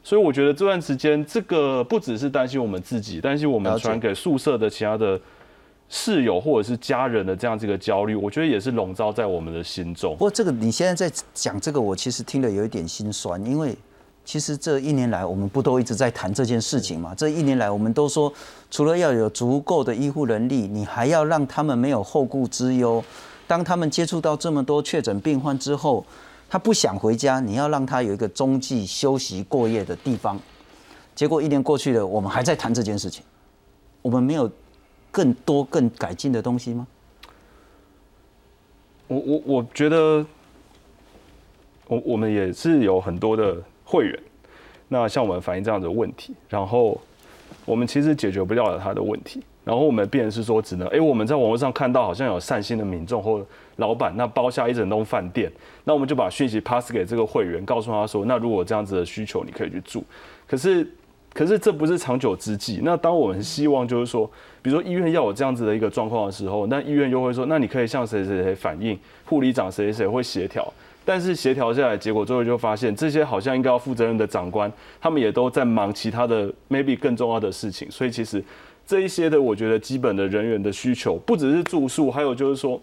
[0.03, 5.21] 所以我觉得这段时间，这个不只是担心我们自己，担心我们传给宿舍的其他的
[5.89, 10.13] 室友或者是家人的这样子一个焦虑，我觉得也是笼罩在我们的心中。
[10.13, 13.77] 不过这个你现在在讲这个，我其实听了有一点心酸，因为。
[14.27, 17.15] 其实这一年来，我们不都一直在谈这件事情吗？
[17.15, 18.31] 这一年来，我们都说，
[18.69, 23.01] 除了要有足够的医护能力，你还要让他们没有后顾之忧。
[23.47, 26.05] 当他们接触到这么多确诊病患之后，
[26.49, 30.37] 他不想回家，你要让他有一个中继休息过夜的地方。
[31.15, 33.23] 结果一年过去了，我们还在谈这件事情。
[34.01, 34.51] 我们没有
[35.09, 36.85] 更多更改进的东西吗？
[39.07, 40.25] 我我我觉得，
[41.87, 43.55] 我我们也是有很多的。
[43.89, 44.19] 会员，
[44.89, 46.99] 那向我们反映这样的问题，然后
[47.63, 53.45] 我们其实解决不了他的问题，然后我们变是说只能，哎，我们在网络上看到好像有善心的民众或
[53.77, 55.49] 老板，那包下一整栋饭店，
[55.85, 60.03] 那我们就把讯息 pass 给这个会员，告诉他说，那如果这样子的需求，你可以去住。
[60.45, 60.85] 可是，
[61.33, 62.81] 可是这不是长久之计。
[62.83, 64.29] 那当我们希望就是说，
[64.61, 70.73] 比如说医院要有这样子的一个状况的时候，那医院又会说，那你可以向谁谁谁反映，护理长谁谁会协调。
[71.07, 77.89] 但是协调下来，结果最后就发现，这些好像应该要负责任的长官，他们也都在忙其他的 maybe 更重要的事情。
[77.89, 78.43] 所以其实
[78.85, 82.77] 这一些的，我觉得基本的人员的需求，不只是住宿，还有就是说，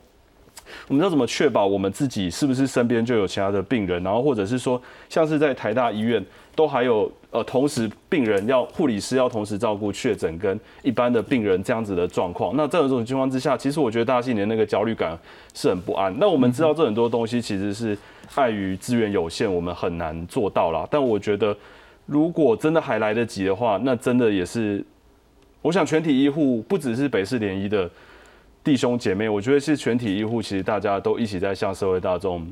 [0.88, 6.24] 我们要怎么确保我们自己是不是身边就有其他的病人，然后或者是说，像是在台大医院。
[6.56, 12.54] 都还有呃，同时病人要护理师要同时照顾确诊跟一般的病人这样子的状况。
[12.56, 15.18] 那在这种情况之下，其实我觉得大家心里的那个焦虑感
[15.52, 16.16] 是很不安。
[16.16, 17.98] 那我们知道这很多东西其实是
[18.36, 20.86] 碍于资源有限，我们很难做到啦。
[20.88, 21.56] 但我觉得
[22.06, 24.84] 如果真的还来得及的话，那真的也是，
[25.60, 27.90] 我想全体医护不只是北市联医的
[28.64, 32.50] 弟兄姐妹，我觉得是全体医护，其实大家都一起在向社会大众。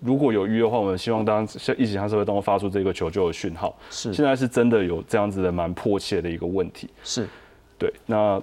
[0.00, 1.42] 如果有预约的话，我们希望当
[1.78, 3.74] 一起向社会当中发出这个求救的讯号。
[3.88, 6.90] 是，现在是真的有这样子的蛮迫切的一个问题。
[7.02, 7.26] 是，
[7.78, 7.90] 对。
[8.04, 8.42] 那，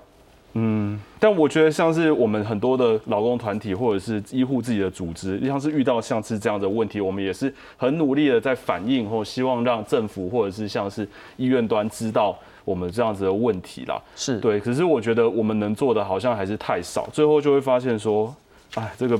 [0.54, 11.08] 嗯，但我觉得像是我们很多的劳工团体或者是医护自己的组织，像是遇到像是这样的问题，我们也是很努力的在反映，或希望让政府或者是像是
[11.38, 14.02] 医院端知道我们这样子的问题啦。
[14.16, 14.60] 是对。
[14.60, 18.36] 可是我觉得我们能做的好像还是太少，最后就会发现说，
[18.76, 19.20] 哎，这个。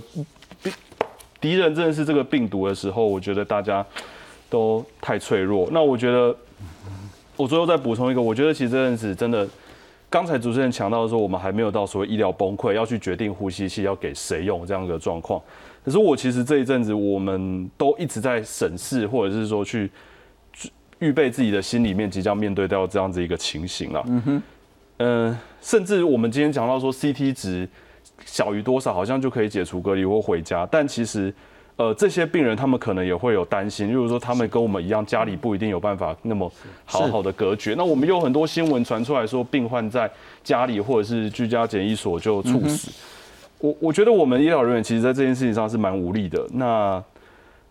[1.40, 3.84] 敌人真的是这个病毒的时候，我觉得大家
[4.48, 5.68] 都太脆弱。
[5.72, 6.36] 那我觉得，
[7.36, 9.48] 我最后再补充一个，我觉得其实这阵子真的，
[10.08, 15.42] 刚才主持人强调说，我们还没有到所谓医疗崩溃，要去决定呼吸器要给谁用这样的状况。
[15.84, 19.90] 可是我其实这一阵子，我们都一直在审视，或者是说去
[21.02, 24.02] 预备自己的心里面即将面对到这样子一个情形了。
[24.08, 24.44] 嗯哼，
[24.98, 27.68] 嗯，甚至我们今天讲到说 CT 值。
[28.24, 31.34] 小于多少好像就可以解除隔离或回家，但其实，
[31.76, 36.52] 呃，这些病人他们可能也会有担心，就是说他们跟我们一样，家里不一定有办法那么
[36.86, 37.74] 好好的隔绝。
[37.74, 40.10] 那我们有很多新闻传出来说，病患在
[40.44, 42.92] 家里或者是居家检疫所就猝死。
[43.58, 46.46] 我我觉得我们医疗人员其实在这件事情上是蛮无力的。
[46.54, 47.04] 那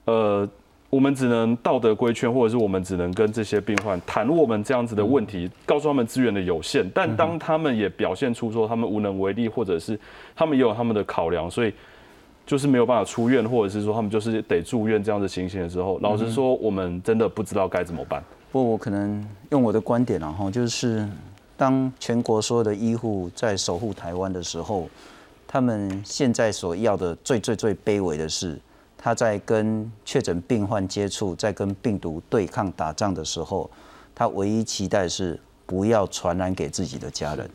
[0.05, 0.49] 呃，
[0.91, 6.87] 我们只能道德规劝，或者是我们只能跟这些病患谈我们这样子的问题，告诉他们资源的有限。
[6.93, 9.99] 但当他们也表现出说他们无能为力，或者是
[10.37, 11.73] 他们也有他们的考量，所以。
[12.47, 18.21] 就是没有办法出院，或者是说他们就是得住院这样的情形的时候，老实说，我们真的不知道该怎么办。
[18.51, 21.07] 不过我可能用我的观点，然后就是
[21.57, 24.89] 当全国所有的医护在守护台湾的时候，
[25.47, 28.59] 他们现在所要的最最最卑微的是，
[29.03, 33.71] 他在跟确诊病患接触，在跟病毒对抗打仗的时候，
[34.15, 37.49] 他唯一期待是不要传染给自己的家人，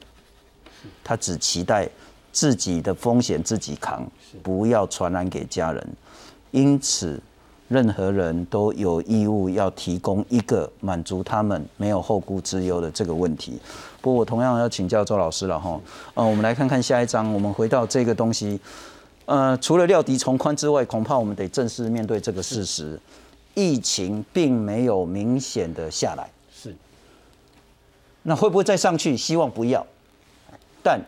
[1.03, 1.87] 他只期待。
[2.35, 4.05] 自己的风险自己扛，
[4.43, 5.87] 不要传染给家人。
[6.51, 7.17] 因此，
[7.69, 13.57] 任何人都有义务要提供一个满足他们没有后顾之忧的这个问题。
[14.01, 15.79] 不过，我同样要请教周老师了哈。
[16.13, 18.59] 呃，我们来看看下一章，我们回到这个东西。
[19.25, 22.99] 呃，除了料敌从宽之外，恐怕我们得正式面对这个事实：
[23.55, 26.29] 疫情并没有明显的下来。
[26.53, 26.75] 是。
[28.21, 29.17] 那会不会再上去？
[29.17, 29.85] 希望不要。
[30.83, 31.01] 但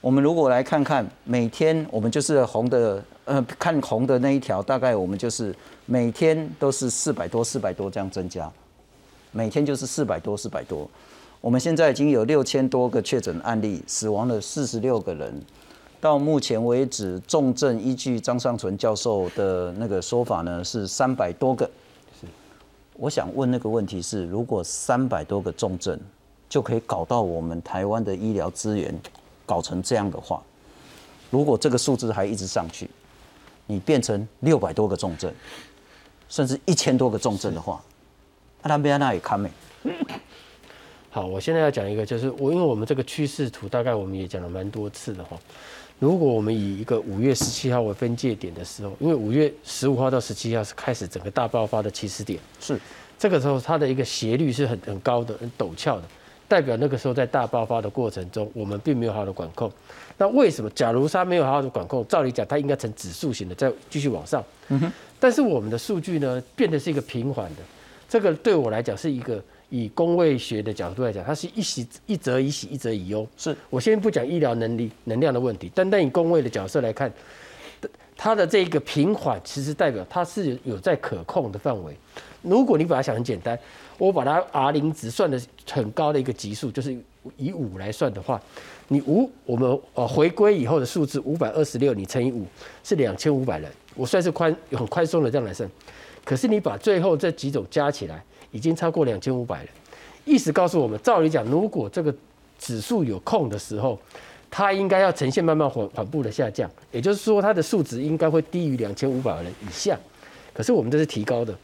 [0.00, 5.52] 我们如果来看看每天，我们就是红的，呃，看红的那一条，大概我们就是
[5.86, 8.48] 每天都是四百多、四百多这样增加，
[9.32, 10.88] 每天就是四百多、四百多。
[11.40, 15.42] 我们现在已经有六千多个确诊案例，死亡了四十六个人。
[16.06, 21.68] 到目前为止，重症依据张尚存教授的那个说法呢，是三百多个。
[22.20, 22.28] 是，
[22.94, 25.98] 我想问那个问题是，如果三百多个重症
[26.48, 28.96] 就可以搞到我们台湾的医疗资源？
[29.44, 30.40] 搞成这样的话，
[31.28, 32.88] 如果这个数字还一直上去，
[33.66, 35.32] 你变成六百多个重症，
[36.28, 37.82] 甚至一千多个重症的话，
[38.62, 39.50] 那他边那也看没？
[41.10, 45.36] 好，我现在要讲一个，就是我因为我们这个趋势图大概我们也讲了蛮多次的哈。
[45.98, 52.78] 如果我们以一个五月十七号为分界点的时候，因为五月十五号到十七号是开始整个大爆发的起始点，是
[53.18, 56.02] 这个时候它的一个斜率是很很高的、很陡峭的。
[56.48, 59.72] 代表那个时候在大爆发的过程中，我们并没有好好的管控。
[60.16, 60.70] 那为什么？
[60.70, 64.44] 假如它没有好好的管控，照理讲它应该呈指数型的再继续往上。
[64.68, 64.92] 嗯哼。
[65.18, 67.62] 但是我们的数据呢，变得是一个平缓的。
[68.08, 73.26] 这个对我来讲是一个以工位学的角度来讲，它是一喜一则以喜，一则以忧。
[73.36, 77.12] 是我先不讲医疗能力能量的问题，单单以工位的角色来看，
[78.16, 81.96] 它的这个平缓其实代表它是有在可控的范围。
[82.42, 83.58] 如果你把它想很简单。
[83.98, 85.40] 我把它 R 零值算的
[85.72, 86.94] 很高的一个级数，就是
[87.38, 88.38] 以五来算的话，
[88.88, 92.44] 你五我们呃回归以后的数字五百二十六，你乘以五
[92.84, 95.66] 是两千五百人，我算是宽很宽松的这样来算。
[96.26, 98.22] 可是你把最后这几种加起来，
[98.56, 99.68] 已经超过两千五百人，
[100.24, 102.14] 意思告诉我们，照理讲，如果这个
[102.58, 103.98] 指数有空的时候，
[104.50, 109.98] 它应该要呈现慢慢缓缓步的下降，也就是说它的数值应该会低于两千五百人以下。
[110.54, 111.54] 可是我们这是提高的。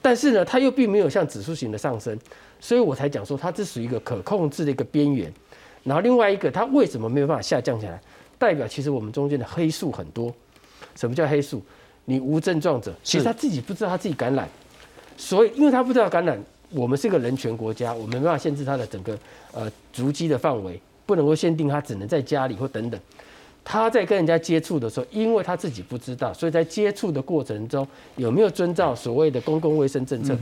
[0.00, 2.16] 但是呢，它又并没有像指数型的上升，
[2.60, 5.30] 所以我才讲说它这属于一个可控制的一个边缘。
[5.82, 8.00] 然后另外一个，它为什么没有办法下降下来？
[8.38, 10.32] 代表其实我们中间的黑数很多。
[10.94, 11.60] 什么叫黑数？
[12.06, 14.48] 你无症状者，其实他自己不知道他自己感染，
[15.20, 19.16] 所以因为他不知道感染，我们是个人权国家，我们没办法限制他的整个
[19.52, 22.98] 呃足迹的范围，不能够限定他只能在家里或等等。
[23.62, 30.34] 他在跟人家接触的时候，因为他自己不知道，所以在接触的过程中有没有遵照所谓的公共卫生政策，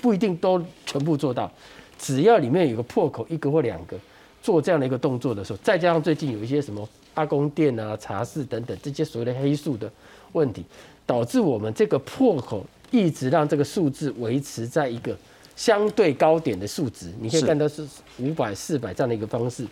[0.00, 1.52] 不一定都全部做到。
[1.98, 3.96] 只要里面有个破口，一个或两个
[4.42, 9.88] 做这样的一个动作的时候，再加上最近有一些什么阿公店啊、茶室等等这些所谓的黑数的
[10.32, 10.64] 问题，
[11.04, 15.16] 导致我们这个破口一直让这个数字维持在一个
[15.56, 17.12] 相对高点的数值。
[17.20, 17.84] 你可以看到是
[18.20, 19.66] 五百、四百这样的一个方式，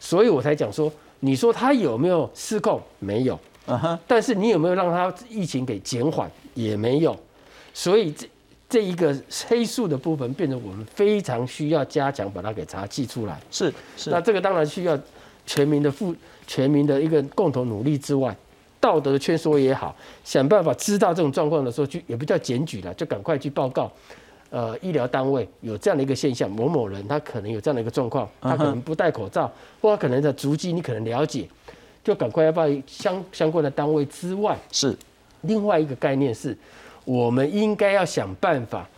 [0.00, 0.90] 所以我才讲说。
[1.20, 2.78] 你说他有没有失控？
[2.98, 3.40] 没有。
[4.06, 6.30] 但是你有没有让他疫情给减缓？
[6.52, 7.18] 也没有。
[7.72, 8.28] 所以这
[8.68, 9.16] 这一个
[9.48, 13.40] 黑数的部分，变成我们非常需要加强把它给查记出来。
[13.50, 14.10] 是是。
[14.10, 14.96] 那这个当然需要
[15.46, 16.14] 全民的负
[16.46, 18.36] 全民的一个共同努力之外，
[18.86, 23.90] 道德的劝说也好，想办法知道这种状况的时候，就也不叫检举了，就赶快去报告。
[24.50, 29.50] 呃，医疗单位有这样的一个现象，某某人他可能有这样的一个状况，他可能不戴口罩，
[29.82, 31.48] 或者可能的足迹你可能了解，
[32.04, 34.96] 就赶快要报相相关的单位之外，是
[35.40, 36.56] 另外一个概念是，
[37.04, 38.88] 我们应该要想办法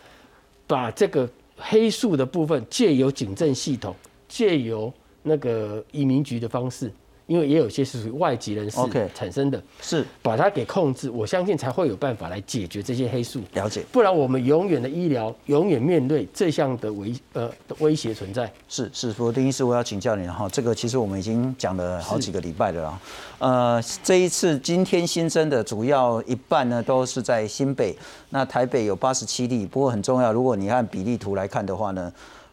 [0.67, 1.27] 把这个
[1.57, 3.95] 黑数的部分借由警政系统，
[4.27, 6.93] 借由那个移民局的方式，
[7.29, 13.39] 因为也有些是属于外籍人士 OK 产生的，是把它给控制，我相信才会有办法来解决这些黑数。
[13.53, 13.85] 了解。
[13.91, 18.51] 不然我们永远的医疗永远面对这项的威呃的威胁存在。
[18.67, 22.99] 是是，不过丁医师，我要请教你哈，这个其实我们已经讲了好几个礼拜了啦。
[23.37, 27.95] 呃，这一次今天新增的主要一半呢都是在新北，
[28.31, 32.11] 那台北有八十七例，不过很重要，如果你按比例图来看的话呢，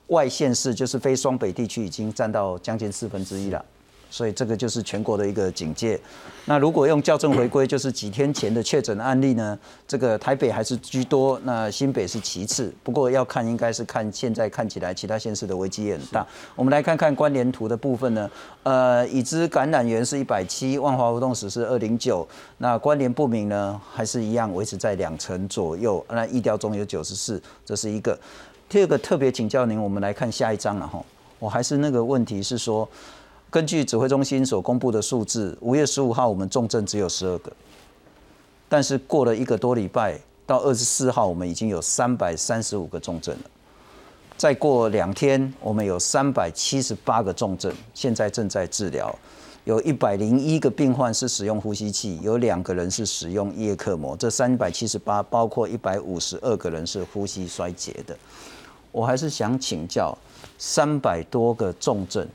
[0.09, 3.65] 外县市就是非双北地区已经占到将近四分之一了。
[4.17, 6.01] 所以这个就是全国的一个警戒。
[6.47, 9.59] 那如果用校正回归，就是几天前的确诊案例呢？
[9.87, 12.73] 这个台北还是居多，那新北是其次。
[12.83, 16.27] 不过要看，应该是看现在看起来其他县市的危机也很大。
[16.55, 18.31] 我们来看看关联图的部分呢。
[18.63, 22.27] 呃，已知感染源是一百七，万华活动史是二零九。
[22.57, 26.03] 那关联不明呢，还是一样维持在两成左右。
[26.09, 28.19] 那疫调中有九十四，这是一个。
[28.67, 31.05] 第二个特别请教您，我们来看下一章了哈。
[31.39, 32.89] 我还是那个问题是说。
[33.57, 37.51] 根据指挥中心所公布的数字，五月十五号我们重症只有十二个，
[38.69, 43.51] 但是过了一个多礼拜，到二十四号我们已经有三百三十五个重症了。
[44.37, 49.19] 再过两天，我们有三百七十八个重症，现在正在治疗。
[49.65, 54.15] 有一百零一个病患是使用呼吸器，有两个人是使用叶克膜。
[54.19, 58.15] 这三百七十八包括一百五十二个人是呼吸衰竭的。
[58.93, 60.15] 我还是想请教，
[60.59, 62.29] 三百多个重症。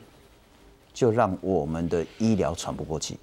[0.94, 3.18] 就让我们的医疗喘不过气。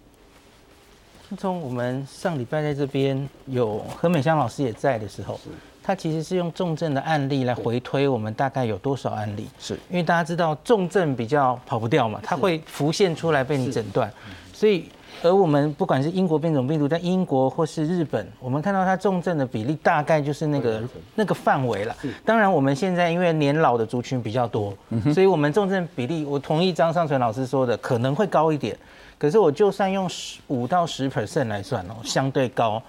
[1.37, 5.39] 从我们上礼拜在这边有何美香老师也在的时候，
[5.83, 9.49] 他其实是用重症的案例来回推我们大概有多少案例。
[9.59, 14.13] 是因为大家知道重症比较跑不掉嘛，它会浮现出来被你诊断，
[14.53, 14.89] 所以。
[15.23, 20.83] 而我们不管是英国变种病毒，在英国或是日本，我们看到它重症的比例大概就是那个
[21.15, 21.97] 那个范围了。
[22.25, 24.73] 当然，我们现在因为年老的族群比较多，
[25.13, 28.77] 所以我们重症比例，我同意张尚存老师说的，可能会高一点。
[29.19, 32.81] 可是我就算用十五到十 percent 来算哦，相对高。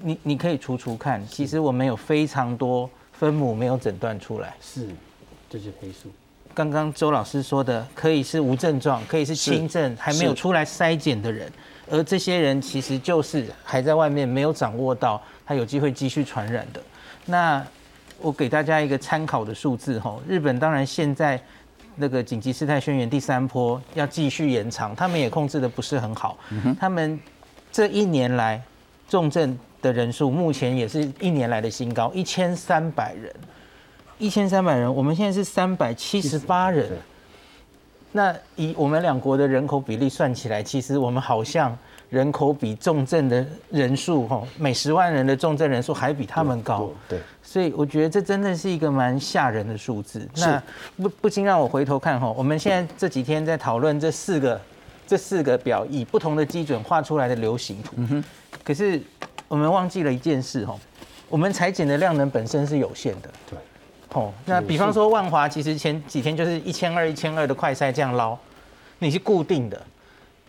[0.00, 4.54] 你你可以除除看，其实我们有非常多分母没有诊断出来。
[4.60, 4.88] 是，
[5.48, 6.08] 这是黑数。
[6.58, 11.48] 刚刚周老师说的，可以是无症状，可以是轻症，还没有出来筛检的人。
[11.88, 16.80] 而这些人其实就是还在外面没有掌握到他有机会继续传染的。
[17.26, 17.64] 那
[18.20, 21.40] 我给大家一个参考的数字哈，日本当然现在
[21.94, 26.36] 那个紧急事态宣言第三波要继续延长，他们也控制的不是很好。
[26.80, 27.20] 他们
[27.70, 28.60] 这一年来
[29.08, 33.32] 重症的人数目前也是一年来的新高，一千三百人，
[34.18, 36.90] 一千三百人，我们现在是三百七十八人。
[38.10, 41.76] 那以我们两国的人口比例算起来，其实我们好像
[42.08, 46.90] 人口比重症的人数，哈，每十万人的重症人数还比他们高。
[47.06, 50.26] 对，所以我觉得这真的是一个蛮吓人的数字。
[50.36, 50.60] 那
[50.96, 54.58] 不不禁让我回头看哈，我们现在这几天在讨论这四个
[55.06, 57.94] 这四个表以不同的基准画出来的流行图。
[58.64, 59.00] 可是
[59.48, 60.74] 我们忘记了一件事哈，
[61.28, 63.28] 我们裁剪的量能本身是有限的。
[63.50, 63.58] 对。
[64.12, 68.36] 哦，那比方说万华，其实前几天就是一千二、一千二的快筛这样捞，
[68.98, 69.80] 你是固定的，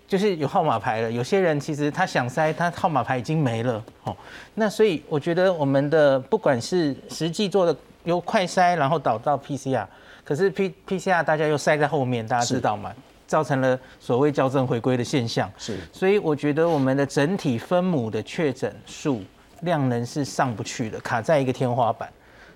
[0.07, 1.11] 就是有号码牌了。
[1.11, 3.83] 有些人其实他想筛，他号码牌已经没了。
[4.03, 4.15] 哦，
[4.55, 9.85] 那所以我觉得我们的不管是实际做的由快筛，然后导到 PCR，
[10.23, 12.93] 可是 P PCR 大家又塞在后面，大家知道吗？
[13.27, 15.51] 造成了所谓校正回归的现象。
[15.57, 19.21] 是，所以我觉得我们的整体分母的确诊数
[19.61, 22.09] 量能是上不去的，卡在一个天花板。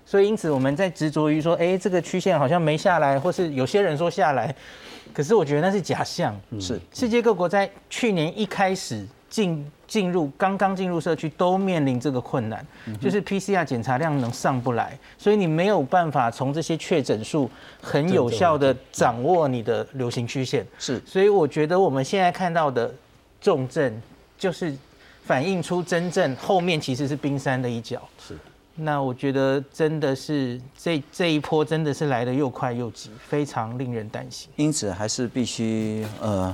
[0.06, 4.54] 所以，因此我们在执着于说，哎，这个曲线好像没下来，或是有些人说下来，
[5.12, 6.38] 可是我觉得那是假象。
[6.60, 12.64] 是世界各国在去年一开始进进入刚刚进入社区都面临这个困难，
[13.00, 17.50] 就是 PCR 检查量能上不来，所以你没有办法从这些确诊数
[17.80, 20.66] 很有效的掌握你的流行曲线。
[20.78, 22.92] 是，所以我觉得我们现在看到的
[23.40, 24.02] 重症，
[24.38, 24.74] 就是
[25.24, 28.00] 反映出真正后面其实是冰山的一角。
[28.18, 28.36] 是。
[28.76, 34.50] 那我觉得真的是这这一波真的是来的又快又急，非常令人担心。
[34.56, 36.52] 因此还是必须呃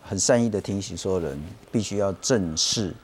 [0.00, 1.36] 很善意的提醒所有人，
[1.72, 2.94] 必须要正视，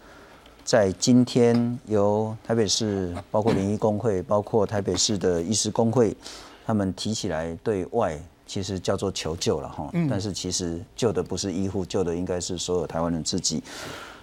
[0.64, 6.16] 在今天由台北市包括联谊工会，包括台北市的医师工会，
[6.64, 8.16] 他们提起来对外
[8.46, 13.60] 其实叫做求救了哈，但是其实救的不是医护，救的应该是所有台湾人自己。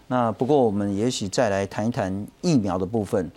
[0.07, 3.29] 那不过我们也许再来谈一谈疫苗的部分。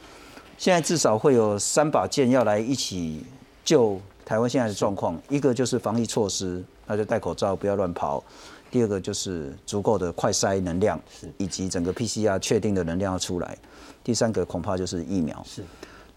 [0.58, 3.22] 现在至少会有三把剑要来一起
[3.64, 5.20] 救台湾现在的状况。
[5.28, 8.22] 一个就是防疫措施，那就戴口罩，不要乱跑；
[8.70, 10.98] 第二个就是足够的快筛能量，
[11.36, 13.48] 以及整个 PCR 确定的能量要出来；
[14.02, 15.44] 第三个恐怕就是疫苗。
[15.46, 15.62] 是。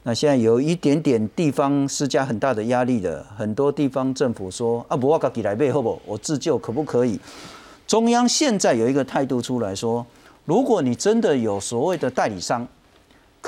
[0.03, 6.01] 那现在有一点点地方施加很大的压力的，很多地方政府说啊，不我自己来背后不？
[6.05, 7.19] 我自救可不可以？
[7.85, 10.05] 中央现在有一个态度出来说，
[10.45, 12.65] 如果你真的有所谓的代理商，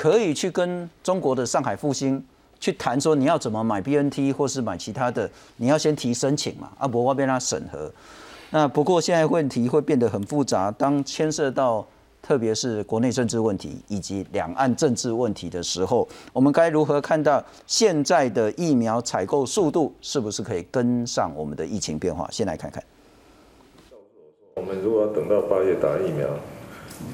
[0.02, 2.20] 可以去跟中国的上海复兴
[2.58, 7.88] 去谈，说你要怎么买 BNT 或是买其他的，你要先提申请嘛，阿伯那边他审核。
[8.50, 11.86] 那不过现在问题会变得很复杂，当牵涉到
[12.20, 22.28] 特别是国内政治问题以及两岸政治问题的时候，我们该如何看到现在的疫苗采购速度是不是可以跟上我们的疫情变化？
[22.32, 22.82] 先来看看。
[24.56, 26.26] 我们如果要等到八月打疫苗，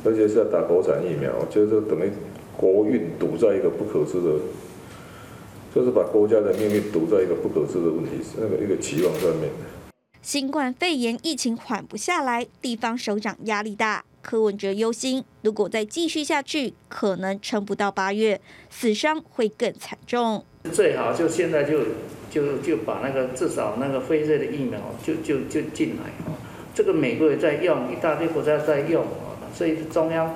[0.07, 2.11] 而且是要打国产疫苗，就是等于
[2.59, 4.41] 国运堵在一个不可知的，
[5.73, 9.49] 就是把国家的命运堵在一个不可知的问题，那个一个期望上面。
[10.21, 14.05] 新冠肺炎疫情缓不下来，地方首长压力大。
[14.21, 20.45] 柯文哲忧心，如果再继续下去，可能撑不到八月，死伤会更惨重。
[20.73, 21.79] 最好就现在就
[22.29, 26.35] 就就把那个至少那个辉瑞的疫苗就就就进来啊。
[26.75, 30.35] 这个美国也在用，意大利国家在用啊，所以中央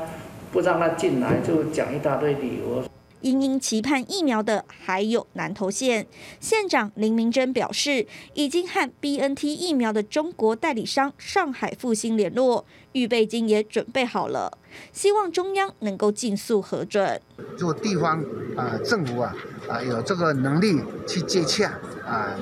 [0.53, 2.84] 不让他进来，就讲一大堆理由。
[3.22, 6.09] 殷殷期盼疫苗的还有南投县
[6.40, 14.59] 县长林明珍表示，已经和 B N T 疫苗的中国代理商上海复兴联络，预备金也准备好了，
[14.92, 17.20] 希望中央能够尽速核准。
[17.57, 18.24] 做地方
[18.57, 19.32] 啊政府啊
[19.68, 22.36] 啊有这个能力去接洽啊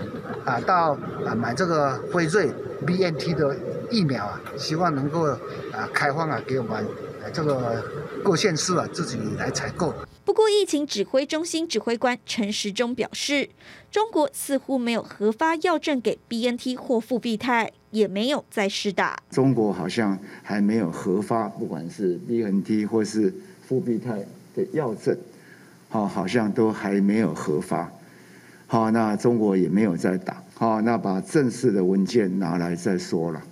[0.47, 0.97] 啊到
[1.27, 2.51] 啊买这个辉瑞
[2.87, 3.55] B N T 的
[3.91, 5.39] 疫苗啊，希望能够啊
[5.93, 6.87] 开放啊给我们
[7.33, 7.85] 这个
[8.25, 9.95] 各县市啊自己来采购。
[10.25, 13.49] 不过，疫情指挥中心指挥官陈时中表示，
[13.91, 19.21] 中国似乎没有核发药证给 BNT 或复必泰，也没有在施打。
[19.31, 23.35] 中国好像还没有核发，不管是 BNT 或是
[23.67, 25.17] 复必泰的药证，
[25.89, 27.91] 好，好像都还没有核发。
[28.69, 30.41] 好，那中国也没有在打。
[30.55, 33.43] 好，那把正式的文件拿来再说了。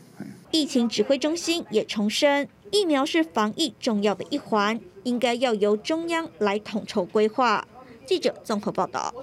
[0.51, 4.81] 疫情指挥中心也重申，疫苗是防疫重要的一环。
[5.05, 7.67] 应该要由中央来统筹规划。
[8.05, 9.15] 记者综合报道。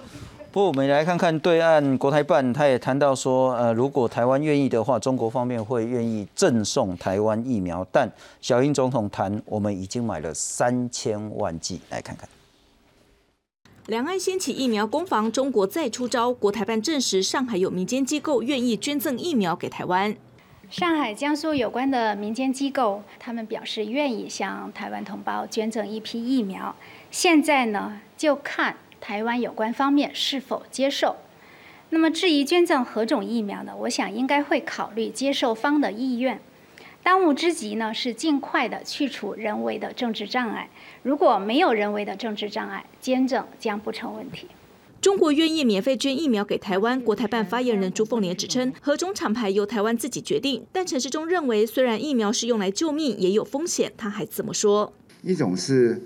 [0.50, 7.86] 不过我们来看看对岸国台办，他也谈到说，呃，如果台湾愿意的话，中国方面会愿意赠送台湾疫苗。
[7.92, 11.80] 但小英总统谈，我们已经买了三千万剂。
[11.90, 12.28] 来看看。
[13.86, 16.32] 两岸掀起疫苗攻防，中国再出招。
[16.32, 20.16] 国台办证实，上海有民间机构愿意捐赠疫苗给台湾。
[20.68, 26.74] 上海、江苏有关的民间机构，他们表示愿意向台湾同胞捐赠一批疫苗。
[27.10, 31.16] 现在呢，就看台湾有关方面是否接受。
[31.90, 33.74] 那么，至于捐赠何种疫苗呢？
[33.82, 36.40] 我想应该会考虑接受方的意愿。
[37.04, 40.68] 当务之急呢，是尽快的去除人为的政治障碍。
[41.04, 44.48] 如果没有人为的政治障碍，捐赠将不成问题。
[45.06, 50.66] 中国愿意免费捐疫苗给台湾，国台办发言人朱凤莲指称，何种厂牌由台湾自己决定。
[50.72, 53.92] 但陈世忠认为，虽然疫苗是用来救命，也有风险。
[53.96, 54.92] 他还这么说：
[55.22, 56.02] 一种是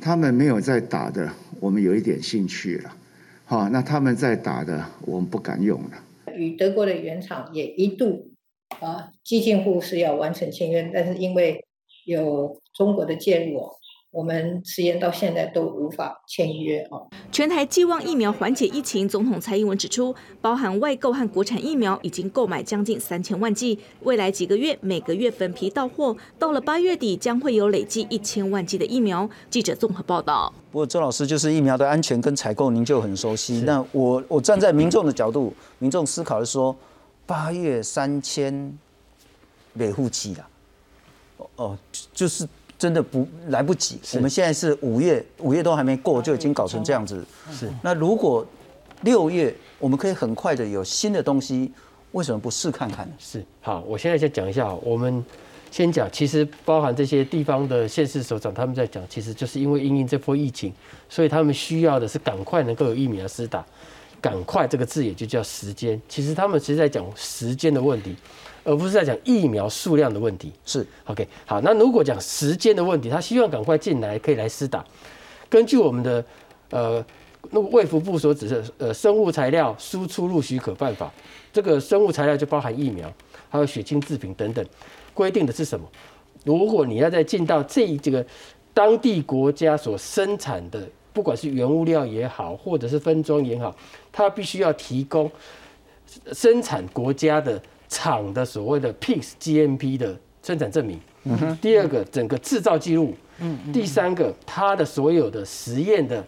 [0.00, 1.30] 他们没有在打的，
[1.60, 2.96] 我们有一点兴趣了，
[3.44, 6.32] 好，那他们在打的，我们不敢用了。
[6.34, 8.30] 与德国的原厂也一度
[8.80, 11.62] 啊，基金户是要完成签约，但是因为
[12.06, 13.60] 有中国的介入。
[14.12, 17.06] 我们实验到现在都无法签约哦。
[17.30, 29.30] 全台寄望疫苗缓解疫情，总统蔡英文指出，包含外购和国产疫苗已经购买将近三千万剂，未来几个月每个月分批到货，到了八月底将会有累计一千万剂的疫苗。
[29.48, 30.52] 记者综合报道。
[30.72, 33.60] 不过周老师就是疫苗的安全跟采购，您就很熟悉。
[33.60, 36.74] 那我我站在民众的角度，民众思考的说，
[37.26, 38.76] 八月三千
[39.72, 40.48] 每户剂啦，
[41.54, 41.78] 哦，
[42.12, 42.48] 就是。
[42.80, 44.00] 真的不来不及。
[44.14, 47.22] 我们现在是五月，五月都还没过，就已经搞成这样子。
[47.52, 47.70] 是。
[47.82, 48.44] 那如果
[49.02, 51.70] 六月我们可以很快的有新的东西，
[52.12, 53.12] 为什么不试看看呢？
[53.18, 53.44] 是。
[53.60, 54.72] 好，我现在先讲一下。
[54.76, 55.22] 我们
[55.70, 60.72] 先讲，其实包含这些地方的县市首长，他们在讲，其实就是因为因应这波疫情，
[61.06, 63.62] 所以他们需要的是赶快能够有疫苗施打。
[64.22, 66.00] 赶快这个字也就叫时间。
[66.08, 68.16] 其实他们其实在讲时间的问题。
[68.70, 71.60] 而不是在讲疫苗数量的问题，是 OK 好。
[71.60, 74.84] 那如果讲时间的问题，他希望赶快进来，可以来施打。
[75.48, 76.24] 根据我们的
[76.70, 77.04] 呃
[77.50, 81.12] 那个卫福部所指的呃生物材料输出入许可办法，
[81.52, 83.12] 这个生物材料就包含疫苗，
[83.48, 84.64] 还有血清制品等等，
[85.12, 85.84] 规定的是什么？
[86.44, 88.24] 如果你要再进到这这个
[88.72, 93.74] 当地国家所生产的，不管是原物料也好，或者是分装也好，
[94.12, 95.28] 它必须要提供
[96.32, 97.60] 生产国家的。
[97.90, 100.98] 厂的所谓的 PIS GMP 的生产证明，
[101.60, 103.12] 第二个整个制造记录，
[103.72, 106.24] 第三个它的所有的实验的，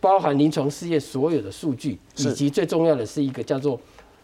[0.00, 3.78] 包含临床试验所有的数据，以及最重要的是一个叫做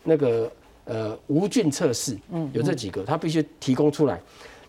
[0.05, 0.51] 那个
[0.87, 4.21] 呃无菌测试，嗯，有这几个，他必须提供出来。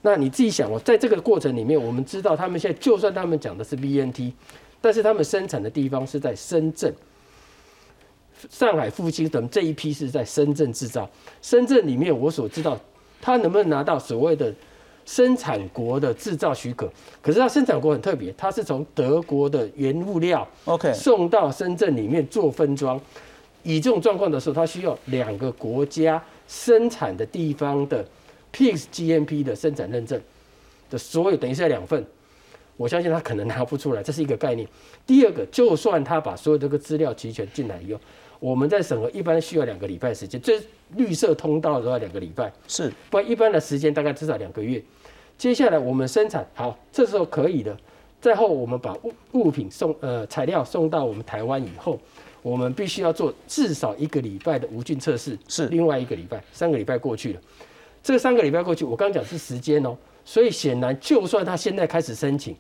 [0.02, 4.32] 那你自己想哦，在这个过程里面，我们知道他们现在就算他们讲的是 BNT，
[4.80, 6.94] 但是他们生产的地方是在深圳、
[8.50, 11.10] 上海、复兴等这一批是在深圳制造。
[11.42, 12.80] 深圳里面我所知道，
[13.22, 14.54] 他能不能拿到所谓的
[15.06, 16.92] 生产国的制造许可？
[17.22, 23.00] 可是他生产国很特别，它是从德国的原物料 OK 送到深圳里面做分装。
[23.64, 28.06] 以这种状况的时候，他需要两个国家生产的地方的
[28.54, 30.20] PIX GMP 的生产认证
[30.90, 32.06] 的所有，等于是两份。
[32.78, 34.68] 我相信他可能拿不出来，这是一个概念。
[35.08, 38.00] 第二个，就算他把所有这个资料齐全进来以后，
[38.40, 40.62] 我们在审核一般需要两个礼拜时间，这
[40.96, 44.82] 绿色通道都要两个礼拜，是，不然一般的时间大概至少两个月。
[45.38, 47.76] 接下来我们生产好，这时候可以的。
[48.22, 52.00] 再后我们把物物品送呃材料送到我们台湾以后，
[52.42, 57.42] 我们必须要做至少一个礼拜的无菌测试，是另外一个礼拜，三个礼拜过去了。
[58.02, 62.56] 这三个礼拜过去，我刚讲是时间哦，所以显然就算他现在开始申请，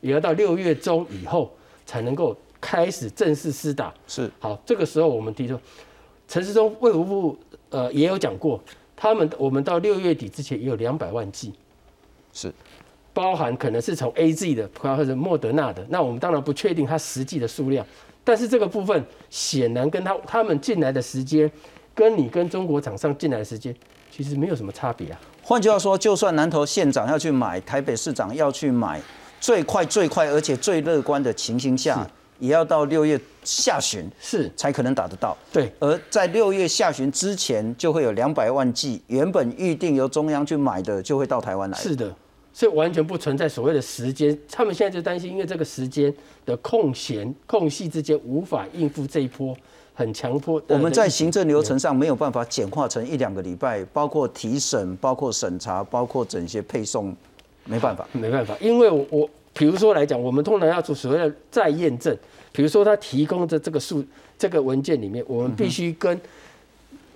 [0.00, 1.52] 也要到六月中以后
[1.84, 3.92] 才能够开始正式施打。
[4.06, 4.30] 是。
[4.38, 5.58] 好，这个时候我们提出，
[6.28, 7.38] 陈世忠卫福部
[7.70, 8.60] 呃也有讲过，
[8.96, 11.52] 他们我们到六月底之前也有两百万剂，
[12.32, 12.52] 是。
[13.12, 17.86] 包含可能是从 A Z 的或者莫德纳的，那我们当然不确定它实际的数量，
[18.22, 21.50] 但是这个部分显然跟他他们进来的时间，
[21.94, 23.74] 跟你跟中国厂商进来的时间
[24.10, 25.18] 其实没有什么差别啊。
[25.42, 29.00] 换句话说，就算南投县长要去买，台北市长要去买，
[29.40, 32.06] 最快最快而且最乐观的情形下，
[32.38, 35.36] 也要到六月下旬是才可能打得到。
[35.52, 41.78] 对，而在六月下旬之前，就会有两百万剂原本预定由中央去买的，就会到台湾来。
[41.78, 42.14] 是的，
[42.52, 44.36] 所以完全不存在所谓的时间。
[44.50, 46.12] 他们现在就担心，因为这个时间
[46.44, 49.56] 的空闲空隙之间无法应付这一波
[49.94, 50.60] 很强迫。
[50.68, 57.14] 我们在行政流程上没有办法简化成一两个礼拜，包括提审、包括审查、包括整些配送，
[57.64, 62.14] 没办法，没办法，因为我我比如说来讲，我们通常要做所谓的再验证，
[62.52, 64.04] 比如说他提供的这个数
[64.38, 66.20] 这个文件里面，我们必须跟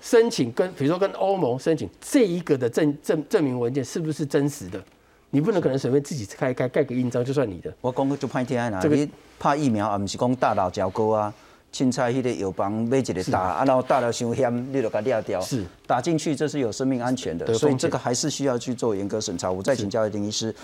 [0.01, 4.83] 申请跟比如说跟欧盟申请这一个的证证证明文件是不是真实的，
[5.29, 7.71] 你不能可能随便自己开开盖个印章就算你的。
[7.83, 9.07] 我讲就歹听啦，这个你
[9.39, 11.33] 拍疫苗啊，不是讲大老椒膏啊，
[11.73, 15.41] 凊彩迄个药房买一个打，啊，然后打了伤险，你就给它掉。
[15.41, 19.51] 是打进去，这是有生命安全的，所以这个还是需要去做严格审查。
[19.51, 20.55] 我再请教丁医师，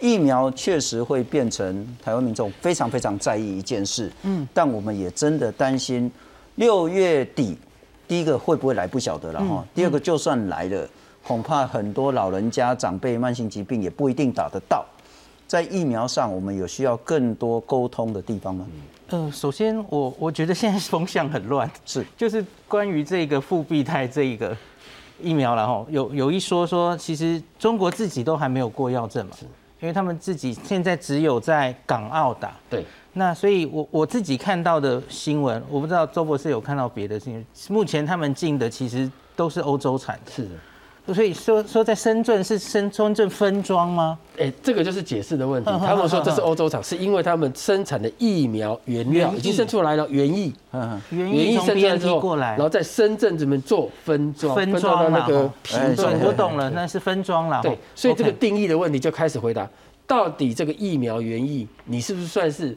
[0.00, 6.10] 疫苗确实会变成台湾民众非常非常在意一件事，嗯，但我们也真的担心
[6.56, 7.56] 六月底，
[8.06, 10.86] 第一个会不会来不晓得了哈，第二个就算来了，
[11.22, 14.84] 恐怕很多老人家长辈慢性疾病也不一定打得到。
[15.46, 18.66] 在疫苗上，我们有需要更多沟通的地方吗？
[19.10, 24.56] 呃，首先我我觉得现在风向很乱，是就是关于这个复必泰这一个
[25.20, 29.32] 疫苗然后有有一说说，其实中国自己都还没有过药证嘛，
[29.80, 32.52] 因为他们自己现在只有在港澳打。
[32.68, 32.84] 对，
[33.14, 40.30] 那所以我我自己看到的新闻，我不知道周博士有看到别的新闻，目前他们进的其实都是欧洲产的。
[40.30, 40.50] 是的。
[41.12, 44.18] 所以说说在深圳是深深圳分装吗？
[44.38, 45.70] 哎，这个就是解释的问题。
[45.70, 56.12] 嗯 他们说这是欧洲厂，是因为他们生产的疫苗原料已经生出来了，原液，嗯， 原液生出来之后过来然后在深圳这边做分装，分到装啦那个吼瓶装。
[56.24, 57.60] 我懂了，那是分装了。
[57.62, 59.68] 对，所以这个定义的问题就开始回答：
[60.06, 62.76] 到底这个疫苗原液，你是不是算是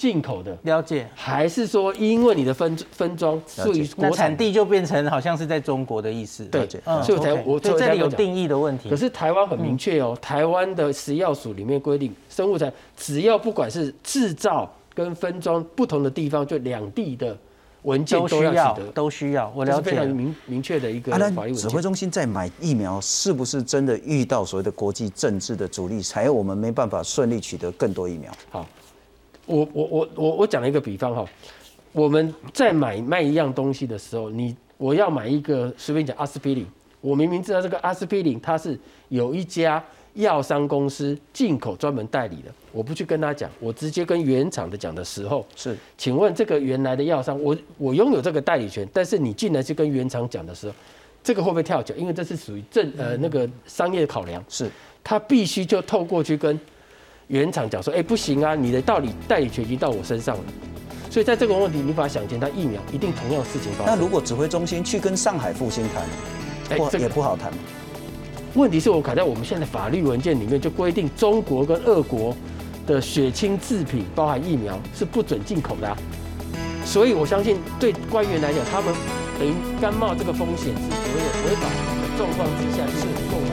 [0.00, 0.56] 进口的？
[0.62, 6.42] 了解，还是说因为你的分分装属于那国产产地就变成好像是在中国的意思。
[6.46, 8.88] 对嗯所以我才我所以这里有定义的问题。
[8.88, 17.36] 可是台湾很明确哦，台湾的食药署里面规定，生物材只要不管是制造跟分装不同的地方，就两地的
[17.82, 20.06] 文件都需要都需要，我这是非了解了。
[20.06, 21.56] 常明明确的一个啊，法律文件。
[21.56, 28.30] 指挥中心在买疫苗，是不是真的遇到所谓的国际政治的阻力，才我们没办法顺利取得更多疫苗？
[28.50, 28.66] 好，
[29.50, 31.24] 我我我我我讲一个比方哈，
[31.92, 36.64] 我们在买卖一样东西的时候，你我要买一个随便讲阿司匹林，
[37.00, 38.78] 我明明知道这个阿司匹林它是
[39.08, 39.82] 有一家
[40.14, 50.74] 药商公司进口专门代理的，我不去跟他讲，我直接跟原厂的讲的时候，是，请问这个原来的药商，我我拥有这个代理权，但是你进来去跟原厂讲的时候，
[51.22, 51.94] 这个会不会跳脚？
[51.96, 54.70] 因为这是属于正呃那个商业考量，是，
[55.02, 56.58] 他必须就透过去跟
[57.30, 60.42] 原厂讲说，哎、不行啊，你的道理代理权已经到我身上了。
[61.08, 63.94] 所以在这个问题，你把它想见，它疫苗一定同样的事情发生。
[63.94, 66.02] 那如果指挥中心去跟上海复兴谈，
[66.76, 67.52] 不哎这个也不好谈。
[68.54, 72.36] 问题是我卡在我们现在法律文件里面就规定，中国跟俄国
[72.84, 75.96] 的血清制品包含疫苗是不准进口的啊、
[76.84, 78.92] 所以我相信对官员来讲，他们
[79.38, 83.46] 等于甘冒这个风险是所谓的违法的状况之下是购买。